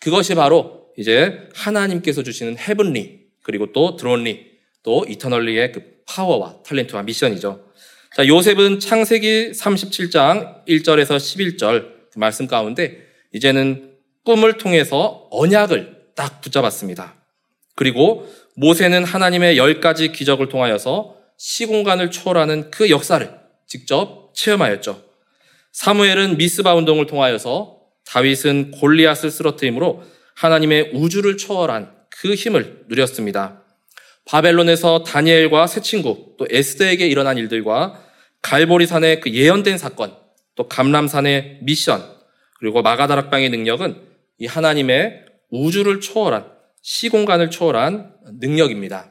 그것이 0.00 0.34
바로 0.34 0.88
이제 0.98 1.48
하나님께서 1.54 2.22
주시는 2.22 2.58
헤븐리 2.58 3.20
그리고 3.42 3.72
또 3.72 3.96
드론리 3.96 4.52
또 4.82 5.04
이터널리의 5.08 5.72
그 5.72 5.82
파워와 6.06 6.62
탤런트와 6.64 7.04
미션이죠. 7.04 7.72
자, 8.14 8.26
요셉은 8.26 8.80
창세기 8.80 9.52
37장 9.52 10.64
1절에서 10.66 11.16
11절 11.16 11.94
그 12.12 12.18
말씀 12.18 12.46
가운데 12.46 12.98
이제는 13.32 13.94
꿈을 14.24 14.58
통해서 14.58 15.26
언약을 15.30 16.12
딱 16.14 16.40
붙잡았습니다. 16.40 17.23
그리고 17.74 18.26
모세는 18.56 19.04
하나님의 19.04 19.58
열 19.58 19.80
가지 19.80 20.12
기적을 20.12 20.48
통하여서 20.48 21.16
시공간을 21.36 22.10
초월하는 22.10 22.70
그 22.70 22.90
역사를 22.90 23.28
직접 23.66 24.32
체험하였죠. 24.34 25.02
사무엘은 25.72 26.36
미스바 26.36 26.74
운동을 26.74 27.06
통하여서 27.06 27.80
다윗은 28.06 28.72
골리앗을 28.72 29.30
쓰러뜨림으로 29.30 30.04
하나님의 30.36 30.90
우주를 30.94 31.36
초월한 31.36 31.92
그 32.10 32.34
힘을 32.34 32.84
누렸습니다. 32.88 33.62
바벨론에서 34.26 35.02
다니엘과 35.02 35.66
새 35.66 35.80
친구, 35.80 36.34
또 36.38 36.46
에스더에게 36.48 37.06
일어난 37.08 37.36
일들과 37.36 38.00
갈보리산의 38.42 39.20
그 39.20 39.32
예언된 39.32 39.78
사건, 39.78 40.16
또 40.54 40.68
감람산의 40.68 41.58
미션, 41.62 42.02
그리고 42.58 42.82
마가다락방의 42.82 43.50
능력은 43.50 44.00
이 44.38 44.46
하나님의 44.46 45.24
우주를 45.50 46.00
초월한 46.00 46.53
시공간을 46.84 47.50
초월한 47.50 48.14
능력입니다. 48.40 49.10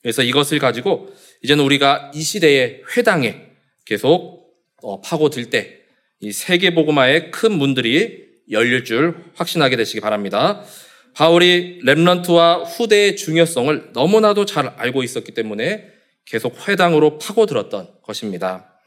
그래서 0.00 0.22
이것을 0.22 0.60
가지고 0.60 1.12
이제는 1.42 1.64
우리가 1.64 2.12
이 2.14 2.22
시대의 2.22 2.82
회당에 2.96 3.40
계속 3.84 4.54
어, 4.82 5.00
파고들 5.00 5.50
때 5.50 5.84
이 6.24 6.32
세계보고마의 6.32 7.30
큰 7.30 7.52
문들이 7.52 8.24
열릴 8.50 8.84
줄 8.84 9.14
확신하게 9.34 9.76
되시기 9.76 10.00
바랍니다. 10.00 10.64
바울이 11.12 11.80
렘런트와 11.82 12.64
후대의 12.64 13.16
중요성을 13.16 13.90
너무나도 13.92 14.46
잘 14.46 14.68
알고 14.68 15.02
있었기 15.02 15.32
때문에 15.32 15.86
계속 16.24 16.66
회당으로 16.66 17.18
파고들었던 17.18 18.00
것입니다. 18.02 18.80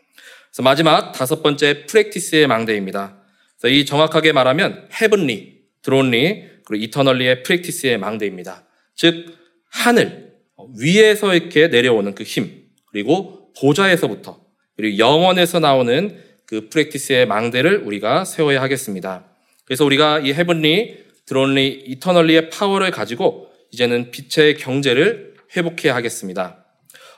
그래서 0.49 0.63
마지막 0.63 1.11
다섯 1.11 1.43
번째 1.43 1.85
프랙티스의 1.85 2.47
망대입니다. 2.47 3.21
이 3.65 3.85
정확하게 3.85 4.31
말하면 4.31 4.89
헤븐리, 4.99 5.59
드론리, 5.83 6.43
그리고 6.67 6.83
이터널리의 6.83 7.43
프랙티스의 7.43 7.97
망대입니다. 7.97 8.65
즉 8.93 9.37
하늘 9.69 10.33
위에서 10.77 11.33
이렇게 11.33 11.69
내려오는 11.69 12.13
그 12.13 12.23
힘, 12.23 12.65
그리고 12.91 13.53
보좌에서부터 13.57 14.41
그리고 14.75 14.97
영원에서 14.97 15.59
나오는 15.59 16.21
그 16.45 16.67
프랙티스의 16.67 17.25
망대를 17.25 17.83
우리가 17.85 18.25
세워야 18.25 18.61
하겠습니다. 18.61 19.25
그래서 19.63 19.85
우리가 19.85 20.19
이 20.19 20.33
헤븐리, 20.33 20.97
드론리, 21.25 21.67
이터널리의 21.87 22.49
파워를 22.49 22.91
가지고 22.91 23.49
이제는 23.71 24.11
빛의 24.11 24.57
경제를 24.57 25.35
회복해야 25.55 25.95
하겠습니다. 25.95 26.65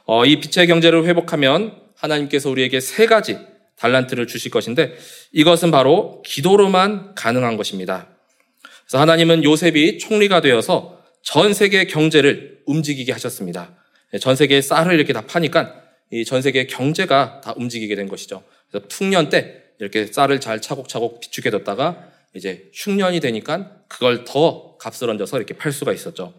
어, 0.05 0.25
이 0.25 0.39
빛의 0.39 0.67
경제를 0.67 1.05
회복하면 1.05 1.75
하나님께서 1.95 2.51
우리에게 2.51 2.79
세 2.79 3.07
가지 3.07 3.38
달란트를 3.77 4.27
주실 4.27 4.51
것인데 4.51 4.95
이것은 5.31 5.71
바로 5.71 6.21
기도로만 6.23 7.15
가능한 7.15 7.57
것입니다. 7.57 8.18
그래서 8.89 9.02
하나님은 9.02 9.43
요셉이 9.43 9.99
총리가 9.99 10.41
되어서 10.41 11.04
전 11.21 11.54
세계 11.54 11.86
경제를 11.86 12.62
움직이게 12.65 13.12
하셨습니다. 13.12 13.75
전 14.19 14.36
세계에 14.36 14.62
쌀을 14.62 14.95
이렇게 14.95 15.13
다 15.13 15.21
파니까 15.28 15.75
이 16.12 16.25
전 16.25 16.41
세계 16.41 16.65
경제가 16.65 17.41
다 17.41 17.54
움직이게 17.56 17.95
된 17.95 18.08
것이죠. 18.08 18.43
그래서 18.71 18.88
풍년 18.89 19.30
때 19.30 19.62
이렇게 19.80 20.08
쌀을 20.08 20.39
잘 20.39 20.60
차곡차곡 20.60 21.19
비축해뒀다가 21.19 22.10
이제 22.34 22.69
흉년이 22.73 23.19
되니까 23.19 23.71
그걸 23.88 24.23
더 24.25 24.75
값을 24.78 25.08
얹어서 25.10 25.38
이렇게 25.38 25.56
팔 25.56 25.71
수가 25.71 25.93
있었죠. 25.93 26.34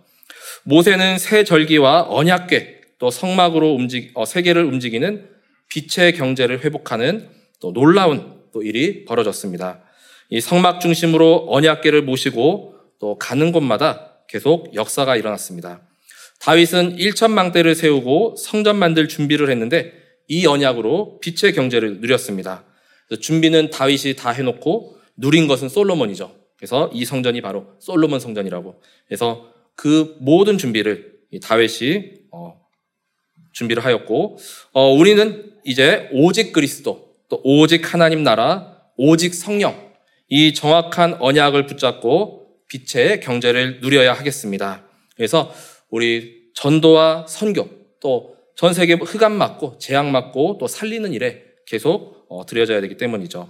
모세는 0.64 1.18
새 1.18 1.44
절기와 1.44 2.06
언약궤 2.08 2.80
또 2.98 3.10
성막으로 3.10 3.74
움직 3.74 4.10
어, 4.14 4.24
세계를 4.24 4.64
움직이는 4.64 5.28
빛의 5.68 6.14
경제를 6.14 6.64
회복하는 6.64 7.28
또 7.60 7.72
놀라운 7.72 8.40
또 8.52 8.62
일이 8.62 9.04
벌어졌습니다. 9.04 9.84
이 10.30 10.40
성막 10.40 10.80
중심으로 10.80 11.46
언약궤를 11.48 12.02
모시고 12.02 12.74
또 12.98 13.18
가는 13.18 13.52
곳마다 13.52 14.18
계속 14.28 14.74
역사가 14.74 15.16
일어났습니다. 15.16 15.82
다윗은 16.40 16.96
1천망 16.96 17.52
대를 17.52 17.74
세우고 17.74 18.36
성전 18.38 18.76
만들 18.76 19.08
준비를 19.08 19.50
했는데 19.50 19.92
이 20.28 20.46
언약으로 20.46 21.20
빛의 21.20 21.52
경제를 21.52 22.00
누렸습니다. 22.00 22.64
준비는 23.20 23.70
다윗이 23.70 24.14
다 24.16 24.30
해놓고 24.30 24.96
누린 25.16 25.48
것은 25.48 25.68
솔로몬이죠. 25.68 26.34
그래서 26.56 26.90
이 26.94 27.04
성전이 27.04 27.40
바로 27.40 27.66
솔로몬 27.78 28.20
성전이라고. 28.20 28.80
그래서 29.06 29.52
그 29.74 30.16
모든 30.20 30.58
준비를 30.58 31.20
다윗이 31.42 32.20
어, 32.32 32.60
준비를 33.52 33.84
하였고, 33.84 34.38
어, 34.72 34.92
우리는 34.92 35.52
이제 35.64 36.08
오직 36.12 36.52
그리스도, 36.52 37.14
또 37.28 37.40
오직 37.44 37.92
하나님 37.92 38.22
나라, 38.22 38.76
오직 38.96 39.34
성령, 39.34 39.89
이 40.30 40.54
정확한 40.54 41.18
언약을 41.20 41.66
붙잡고 41.66 42.46
빛의 42.68 43.20
경제를 43.20 43.80
누려야 43.82 44.14
하겠습니다. 44.14 44.84
그래서 45.16 45.52
우리 45.90 46.50
전도와 46.54 47.26
선교, 47.28 47.68
또 48.00 48.40
전 48.60 48.74
세계 48.74 48.92
흑암 48.92 49.32
맞고 49.32 49.78
재앙 49.78 50.12
맞고 50.12 50.58
또 50.60 50.66
살리는 50.66 51.14
일에 51.14 51.44
계속 51.66 52.26
어, 52.28 52.44
들여져야 52.44 52.82
되기 52.82 52.98
때문이죠. 52.98 53.48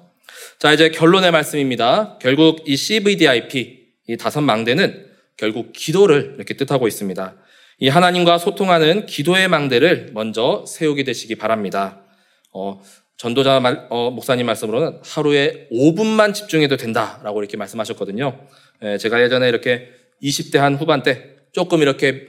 자, 0.61 0.73
이제 0.73 0.90
결론의 0.90 1.33
말씀입니다. 1.33 2.16
결국 2.23 2.62
이 2.64 2.77
CVDIP, 2.77 3.88
이 4.07 4.16
다섯 4.16 4.40
망대는 4.40 5.07
결국 5.37 5.73
기도를 5.73 6.35
이렇게 6.37 6.55
뜻하고 6.55 6.87
있습니다. 6.87 7.35
이 7.81 7.88
하나님과 7.88 8.38
소통하는 8.38 9.07
기도의 9.07 9.49
망대를 9.49 10.11
먼저 10.12 10.64
세우게 10.69 11.03
되시기 11.03 11.35
바랍니다. 11.35 12.03
어, 12.53 12.81
전도자 13.25 13.61
말, 13.61 13.87
어, 13.91 14.11
목사님 14.11 14.47
말씀으로는 14.47 15.01
하루에 15.05 15.69
5분만 15.71 16.33
집중해도 16.33 16.79
된다라고 16.79 17.43
이렇게 17.43 17.59
말씀하셨거든요. 17.59 18.47
예, 18.83 18.97
제가 18.97 19.23
예전에 19.23 19.47
이렇게 19.47 19.89
20대 20.23 20.57
한 20.57 20.75
후반 20.75 21.03
때 21.03 21.37
조금 21.53 21.83
이렇게 21.83 22.29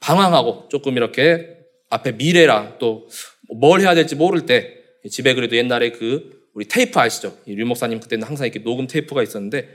방황하고 0.00 0.68
조금 0.68 0.98
이렇게 0.98 1.56
앞에 1.88 2.12
미래랑 2.12 2.76
또 2.78 3.06
뭘 3.50 3.80
해야 3.80 3.94
될지 3.94 4.14
모를 4.14 4.44
때 4.44 4.74
집에 5.10 5.32
그래도 5.32 5.56
옛날에 5.56 5.92
그 5.92 6.42
우리 6.52 6.66
테이프 6.68 7.00
아시죠? 7.00 7.34
류 7.46 7.64
목사님 7.64 7.98
그때는 7.98 8.28
항상 8.28 8.44
이렇게 8.46 8.62
녹음 8.62 8.86
테이프가 8.86 9.22
있었는데 9.22 9.66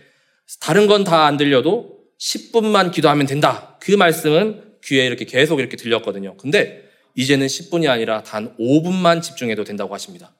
다른 0.61 0.85
건 0.85 1.03
다 1.03 1.25
안 1.25 1.37
들려도 1.37 1.97
10분만 2.21 2.91
기도하면 2.91 3.25
된다. 3.25 3.79
그 3.81 3.93
말씀은 3.93 4.75
귀에 4.83 5.07
이렇게 5.07 5.25
계속 5.25 5.59
이렇게 5.59 5.75
들렸거든요. 5.77 6.37
근데 6.37 6.83
이제는 7.15 7.47
10분이 7.47 7.89
아니라 7.89 8.21
단 8.21 8.55
5분만 8.59 9.23
집중해도 9.23 9.63
된다고 9.63 9.91
하십니다. 9.95 10.31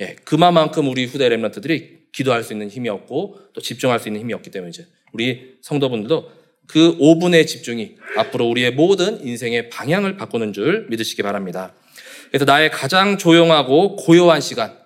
예, 0.00 0.16
그만큼 0.24 0.88
우리 0.88 1.04
후대 1.04 1.28
랩런트들이 1.28 2.10
기도할 2.12 2.42
수 2.42 2.52
있는 2.52 2.68
힘이 2.68 2.88
없고 2.88 3.38
또 3.52 3.60
집중할 3.60 4.00
수 4.00 4.08
있는 4.08 4.20
힘이 4.20 4.34
없기 4.34 4.50
때문에 4.50 4.70
이제 4.70 4.86
우리 5.12 5.56
성도분들도 5.60 6.30
그 6.66 6.96
5분의 6.98 7.46
집중이 7.46 7.96
앞으로 8.16 8.46
우리의 8.46 8.72
모든 8.72 9.24
인생의 9.26 9.70
방향을 9.70 10.16
바꾸는 10.16 10.52
줄 10.52 10.86
믿으시기 10.88 11.22
바랍니다. 11.22 11.74
그래서 12.28 12.44
나의 12.44 12.70
가장 12.70 13.18
조용하고 13.18 13.96
고요한 13.96 14.40
시간, 14.40 14.78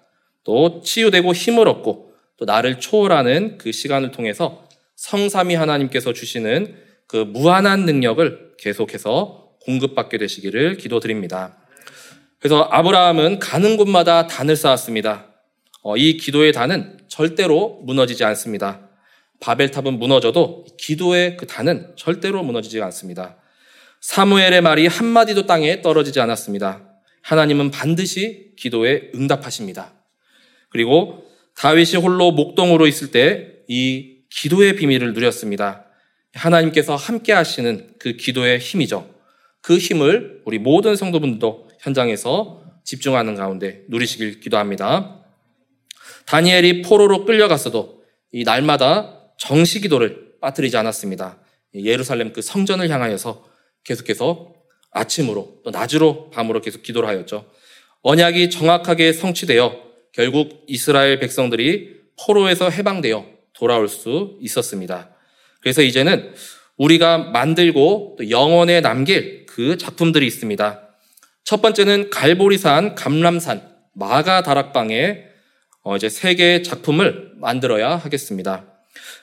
또 0.44 0.80
치유되고 0.82 1.32
힘을 1.32 1.68
얻고 1.68 2.14
또 2.38 2.44
나를 2.44 2.80
초월하는 2.80 3.58
그 3.58 3.70
시간을 3.70 4.10
통해서 4.12 4.66
성삼위 4.96 5.54
하나님께서 5.54 6.12
주시는 6.12 6.74
그 7.06 7.16
무한한 7.16 7.84
능력을 7.84 8.54
계속해서 8.58 9.56
공급받게 9.60 10.18
되시기를 10.18 10.76
기도드립니다. 10.76 11.58
그래서 12.44 12.68
아브라함은 12.70 13.38
가는 13.38 13.78
곳마다 13.78 14.26
단을 14.26 14.54
쌓았습니다. 14.54 15.28
어, 15.82 15.96
이 15.96 16.18
기도의 16.18 16.52
단은 16.52 16.98
절대로 17.08 17.80
무너지지 17.84 18.22
않습니다. 18.22 18.90
바벨탑은 19.40 19.98
무너져도 19.98 20.66
기도의 20.76 21.38
그 21.38 21.46
단은 21.46 21.94
절대로 21.96 22.42
무너지지 22.42 22.82
않습니다. 22.82 23.38
사무엘의 24.02 24.60
말이 24.60 24.86
한마디도 24.86 25.46
땅에 25.46 25.80
떨어지지 25.80 26.20
않았습니다. 26.20 26.82
하나님은 27.22 27.70
반드시 27.70 28.52
기도에 28.58 29.10
응답하십니다. 29.14 29.94
그리고 30.68 31.24
다윗이 31.56 31.96
홀로 31.96 32.30
목동으로 32.30 32.86
있을 32.86 33.10
때 33.10 33.54
이 33.68 34.18
기도의 34.28 34.76
비밀을 34.76 35.14
누렸습니다. 35.14 35.86
하나님께서 36.34 36.94
함께 36.94 37.32
하시는 37.32 37.88
그 37.98 38.18
기도의 38.18 38.58
힘이죠. 38.58 39.08
그 39.62 39.78
힘을 39.78 40.42
우리 40.44 40.58
모든 40.58 40.94
성도분들도 40.94 41.70
현장에서 41.84 42.62
집중하는 42.82 43.34
가운데 43.34 43.82
누리시길 43.88 44.40
기도합니다. 44.40 45.20
다니엘이 46.26 46.82
포로로 46.82 47.24
끌려갔어도 47.24 48.02
이 48.32 48.44
날마다 48.44 49.20
정시 49.38 49.80
기도를 49.80 50.34
빠뜨리지 50.40 50.76
않았습니다. 50.76 51.38
예루살렘 51.74 52.32
그 52.32 52.40
성전을 52.40 52.88
향하여서 52.88 53.44
계속해서 53.84 54.54
아침으로 54.90 55.60
또 55.64 55.70
낮으로 55.70 56.30
밤으로 56.30 56.60
계속 56.60 56.82
기도를 56.82 57.08
하였죠. 57.08 57.50
언약이 58.02 58.50
정확하게 58.50 59.12
성취되어 59.12 59.82
결국 60.12 60.64
이스라엘 60.66 61.18
백성들이 61.18 62.00
포로에서 62.24 62.70
해방되어 62.70 63.26
돌아올 63.54 63.88
수 63.88 64.38
있었습니다. 64.40 65.10
그래서 65.60 65.82
이제는 65.82 66.32
우리가 66.76 67.18
만들고 67.18 68.16
또 68.18 68.30
영원에 68.30 68.80
남길 68.80 69.46
그 69.46 69.76
작품들이 69.76 70.26
있습니다. 70.26 70.83
첫 71.44 71.60
번째는 71.60 72.08
갈보리산, 72.08 72.94
감람산, 72.94 73.68
마가 73.92 74.42
다락방에 74.42 75.24
어 75.82 75.96
이제 75.96 76.08
세 76.08 76.34
개의 76.34 76.62
작품을 76.62 77.32
만들어야 77.36 77.96
하겠습니다. 77.96 78.64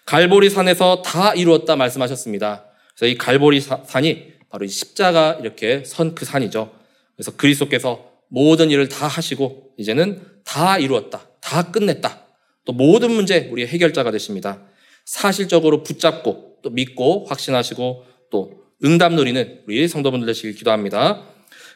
갈보리산에서 0.05 1.01
다 1.01 1.34
이루었다 1.34 1.76
말씀하셨습니다. 1.76 2.65
그래서 2.95 3.11
이 3.11 3.17
갈보리산이 3.17 4.34
바로 4.49 4.65
이 4.65 4.67
십자가 4.67 5.38
이렇게 5.41 5.84
선 5.84 6.13
그 6.13 6.26
산이죠. 6.26 6.72
그래서 7.15 7.36
그리스도께서 7.36 8.11
모든 8.30 8.69
일을 8.69 8.88
다 8.88 9.07
하시고 9.07 9.72
이제는 9.78 10.22
다 10.43 10.78
이루었다. 10.78 11.28
다 11.41 11.72
끝냈다. 11.72 12.26
또 12.65 12.74
모든 12.74 13.11
문제 13.11 13.49
우리의 13.51 13.67
해결자가 13.67 14.11
되십니다. 14.11 14.61
사실적으로 15.05 15.82
붙잡고 15.82 16.57
또 16.61 16.69
믿고 16.69 17.26
확신하시고 17.26 18.05
또 18.30 18.61
응답 18.86 19.13
누리는 19.13 19.63
우리 19.67 19.88
성도분들 19.88 20.28
되시길 20.28 20.53
기도합니다. 20.53 21.30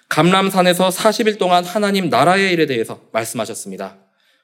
감람산에서 0.10 0.90
40일 0.90 1.38
동안 1.38 1.64
하나님 1.64 2.10
나라의 2.10 2.54
일에 2.54 2.66
대해서 2.66 3.02
말씀하셨습니다. 3.12 3.98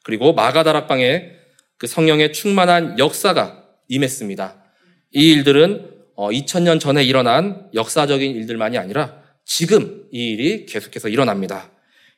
그리고 0.04 0.34
마가다락방에 0.34 1.32
그 1.78 1.88
성령의 1.88 2.34
충만한 2.34 2.98
역사가 3.00 3.64
임했습니다. 3.88 4.64
이 5.14 5.32
일들은 5.32 5.90
2000년 6.18 6.76
어, 6.76 6.80
전에 6.80 7.04
일어난 7.04 7.68
역사적인 7.74 8.36
일들만이 8.36 8.78
아니라 8.78 9.22
지금 9.46 10.06
이 10.12 10.32
일이 10.32 10.66
계속해서 10.66 11.10
일어납니다. 11.10 11.72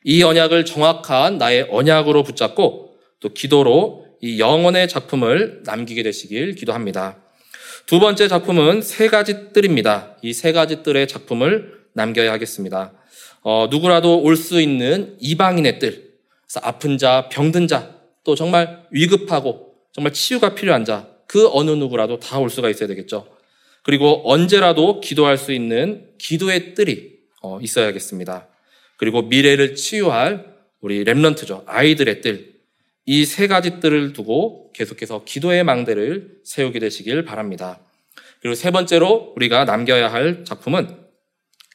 이 0.04 0.22
언약을 0.22 0.64
정확한 0.64 1.38
나의 1.38 1.68
언약으로 1.70 2.22
붙잡고 2.22 2.96
또 3.20 3.32
기도로 3.32 4.04
이 4.20 4.38
영혼의 4.38 4.88
작품을 4.88 5.62
남기게 5.64 6.02
되시길 6.02 6.54
기도합니다. 6.54 7.18
두 7.86 8.00
번째 8.00 8.28
작품은 8.28 8.82
세 8.82 9.08
가지 9.08 9.52
뜰입니다. 9.52 10.16
이 10.22 10.32
세 10.32 10.52
가지 10.52 10.82
뜰의 10.82 11.08
작품을 11.08 11.84
남겨야 11.94 12.32
하겠습니다. 12.32 12.92
어, 13.44 13.68
누구라도 13.70 14.22
올 14.22 14.36
수 14.36 14.60
있는 14.60 15.16
이방인의 15.20 15.78
뜰, 15.78 16.14
아픈 16.62 16.98
자, 16.98 17.28
병든 17.30 17.68
자, 17.68 17.94
또 18.24 18.34
정말 18.34 18.84
위급하고 18.90 19.74
정말 19.92 20.12
치유가 20.12 20.54
필요한 20.54 20.84
자, 20.84 21.08
그 21.26 21.48
어느 21.52 21.70
누구라도 21.70 22.18
다 22.18 22.38
올 22.38 22.48
수가 22.50 22.70
있어야 22.70 22.88
되겠죠. 22.88 23.26
그리고 23.82 24.22
언제라도 24.24 25.00
기도할 25.00 25.36
수 25.36 25.52
있는 25.52 26.08
기도의 26.18 26.74
뜰이 26.74 27.12
어, 27.42 27.60
있어야겠습니다. 27.60 28.48
그리고 28.96 29.22
미래를 29.22 29.74
치유할 29.74 30.54
우리 30.80 31.04
랩런트죠. 31.04 31.64
아이들의 31.66 32.20
뜰. 32.22 32.54
이 33.06 33.26
세 33.26 33.46
가지 33.46 33.80
뜰을 33.80 34.14
두고 34.14 34.72
계속해서 34.72 35.24
기도의 35.24 35.64
망대를 35.64 36.38
세우게 36.44 36.78
되시길 36.78 37.26
바랍니다. 37.26 37.80
그리고 38.40 38.54
세 38.54 38.70
번째로 38.70 39.34
우리가 39.36 39.66
남겨야 39.66 40.10
할 40.10 40.44
작품은 40.46 40.96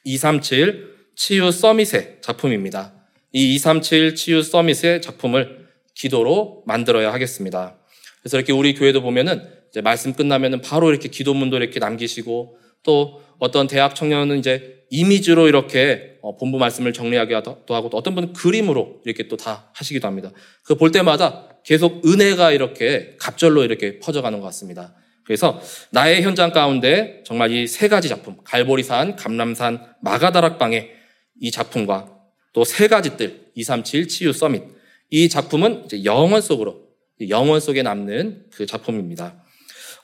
237 0.02 0.90
치유 1.20 1.52
서밋의 1.52 2.16
작품입니다. 2.22 2.94
이 3.32 3.54
237 3.54 4.14
치유 4.14 4.42
서밋의 4.42 5.02
작품을 5.02 5.66
기도로 5.94 6.62
만들어야 6.66 7.12
하겠습니다. 7.12 7.76
그래서 8.22 8.38
이렇게 8.38 8.54
우리 8.54 8.72
교회도 8.74 9.02
보면은 9.02 9.42
이제 9.68 9.82
말씀 9.82 10.14
끝나면은 10.14 10.62
바로 10.62 10.88
이렇게 10.88 11.10
기도문도 11.10 11.58
이렇게 11.58 11.78
남기시고 11.78 12.56
또 12.84 13.20
어떤 13.38 13.66
대학 13.66 13.94
청년은 13.94 14.38
이제 14.38 14.86
이미지로 14.88 15.46
이렇게 15.48 16.16
어, 16.22 16.38
본부 16.38 16.56
말씀을 16.56 16.94
정리하기도 16.94 17.66
하고 17.68 17.90
또 17.90 17.98
어떤 17.98 18.14
분은 18.14 18.32
그림으로 18.32 19.02
이렇게 19.04 19.28
또 19.28 19.36
다 19.36 19.70
하시기도 19.74 20.08
합니다. 20.08 20.30
그 20.64 20.74
볼 20.74 20.90
때마다 20.90 21.48
계속 21.66 22.00
은혜가 22.06 22.52
이렇게 22.52 23.16
갑절로 23.20 23.62
이렇게 23.62 23.98
퍼져가는 23.98 24.40
것 24.40 24.46
같습니다. 24.46 24.94
그래서 25.26 25.60
나의 25.90 26.22
현장 26.22 26.50
가운데 26.50 27.22
정말 27.26 27.50
이 27.50 27.66
세 27.68 27.88
가지 27.88 28.08
작품, 28.08 28.38
갈보리산, 28.42 29.16
감람산, 29.16 29.84
마가다락방의 30.00 30.99
이 31.40 31.50
작품과 31.50 32.16
또 32.52 32.64
세 32.64 32.88
가지 32.88 33.16
뜰, 33.16 33.50
237 33.54 34.08
치유 34.08 34.32
서밋. 34.32 34.62
이 35.10 35.28
작품은 35.28 35.88
영원 36.04 36.40
속으로, 36.40 36.82
영원 37.28 37.60
속에 37.60 37.82
남는 37.82 38.46
그 38.52 38.66
작품입니다. 38.66 39.42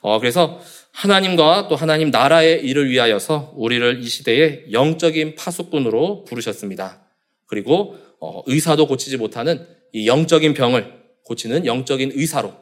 어, 0.01 0.19
그래서 0.19 0.59
하나님과 0.91 1.67
또 1.69 1.75
하나님 1.75 2.11
나라의 2.11 2.63
일을 2.65 2.89
위하여서 2.89 3.53
우리를 3.55 4.03
이 4.03 4.07
시대에 4.07 4.65
영적인 4.71 5.35
파수꾼으로 5.35 6.25
부르셨습니다. 6.25 7.05
그리고 7.45 7.97
어, 8.19 8.41
의사도 8.45 8.87
고치지 8.87 9.17
못하는 9.17 9.65
이 9.93 10.07
영적인 10.07 10.53
병을 10.53 10.93
고치는 11.23 11.65
영적인 11.65 12.11
의사로 12.13 12.53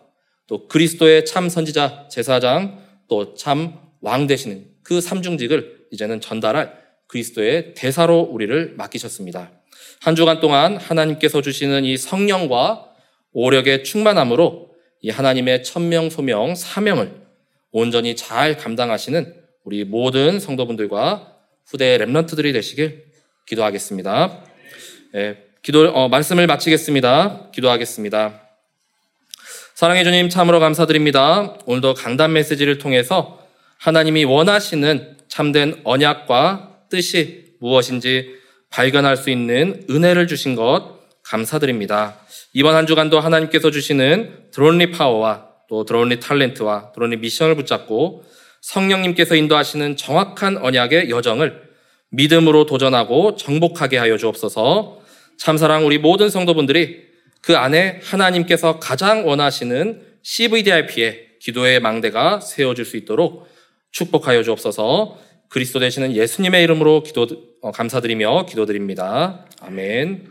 또 0.48 0.68
그리스도의 0.68 1.26
참 1.26 1.50
선지자 1.50 2.08
제사장 2.12 2.84
또 3.08 3.36
참 3.36 3.86
왕 4.06 4.28
되시는 4.28 4.68
그 4.84 5.02
삼중직을 5.02 5.88
이제는 5.92 6.22
전달할 6.22 6.85
그리스도의 7.08 7.74
대사로 7.76 8.20
우리를 8.20 8.74
맡기셨습니다. 8.78 9.52
한 10.02 10.16
주간 10.16 10.40
동안 10.40 10.78
하나님께서 10.78 11.42
주시는 11.42 11.86
이 11.86 11.98
성령과 11.98 12.90
오력의 13.34 13.84
충만함으로 13.84 14.70
이 15.02 15.10
하나님의 15.10 15.64
천명 15.64 16.10
소명 16.10 16.56
사명을 16.56 17.12
온전히 17.72 18.16
잘 18.16 18.58
감당하시는 18.58 19.36
우리 19.64 19.84
모든 19.84 20.40
성도분들과 20.40 21.34
후대 21.66 21.98
랩런트들이 21.98 22.54
되시길 22.54 23.06
기도하겠습니다. 23.48 24.44
예, 25.16 25.38
기도 25.62 25.90
어, 25.90 26.08
말씀을 26.08 26.48
마치겠습니다. 26.48 27.52
기도하겠습니다. 27.52 28.42
사랑해 29.74 30.04
주님 30.04 30.30
참으로 30.30 30.60
감사드립니다. 30.60 31.58
오늘도 31.66 31.96
강단 31.96 32.32
메시지를 32.34 32.78
통해서 32.78 33.46
하나님이 33.80 34.24
원하시는 34.24 35.18
참된 35.28 35.82
언약과 35.84 36.75
뜻이 36.90 37.56
무엇인지 37.60 38.36
발견할 38.70 39.18
수 39.18 39.30
있는 39.30 39.84
은혜를 39.90 40.28
주신 40.28 40.56
것 40.56 41.00
감사드립니다. 41.24 42.20
이번 42.54 42.76
한 42.76 42.88
주간도 42.88 43.20
하나님께서 43.20 43.72
주시는 43.72 44.52
드론리 44.52 44.92
파워와 44.92 45.48
또 45.70 45.84
드론리 45.84 46.18
탤런트와 46.18 46.94
드론리 46.94 47.18
미션을 47.18 47.56
붙잡고 47.56 48.24
성령님께서 48.62 49.36
인도하시는 49.36 49.98
정확한 49.98 50.58
언약의 50.58 51.10
여정을 51.10 51.62
믿음으로 52.10 52.66
도전하고 52.66 53.36
정복하게 53.36 53.98
하여 53.98 54.18
주옵소서 54.18 55.00
참사랑 55.38 55.86
우리 55.86 55.98
모든 55.98 56.30
성도분들이 56.30 57.04
그 57.42 57.58
안에 57.58 58.00
하나님께서 58.04 58.80
가장 58.80 59.28
원하시는 59.28 60.02
CVDIP의 60.24 61.26
기도의 61.42 61.80
망대가 61.80 62.40
세워질 62.40 62.86
수 62.86 62.98
있도록 62.98 63.48
축복하여 63.92 64.44
주옵소서 64.44 65.20
그리스도 65.56 65.80
되시는 65.80 66.14
예수님의 66.14 66.66
이름으로 66.66 67.02
기도, 67.02 67.28
어, 67.62 67.72
감사드리며 67.72 68.46
기도드립니다. 68.46 69.46
아멘. 69.62 70.28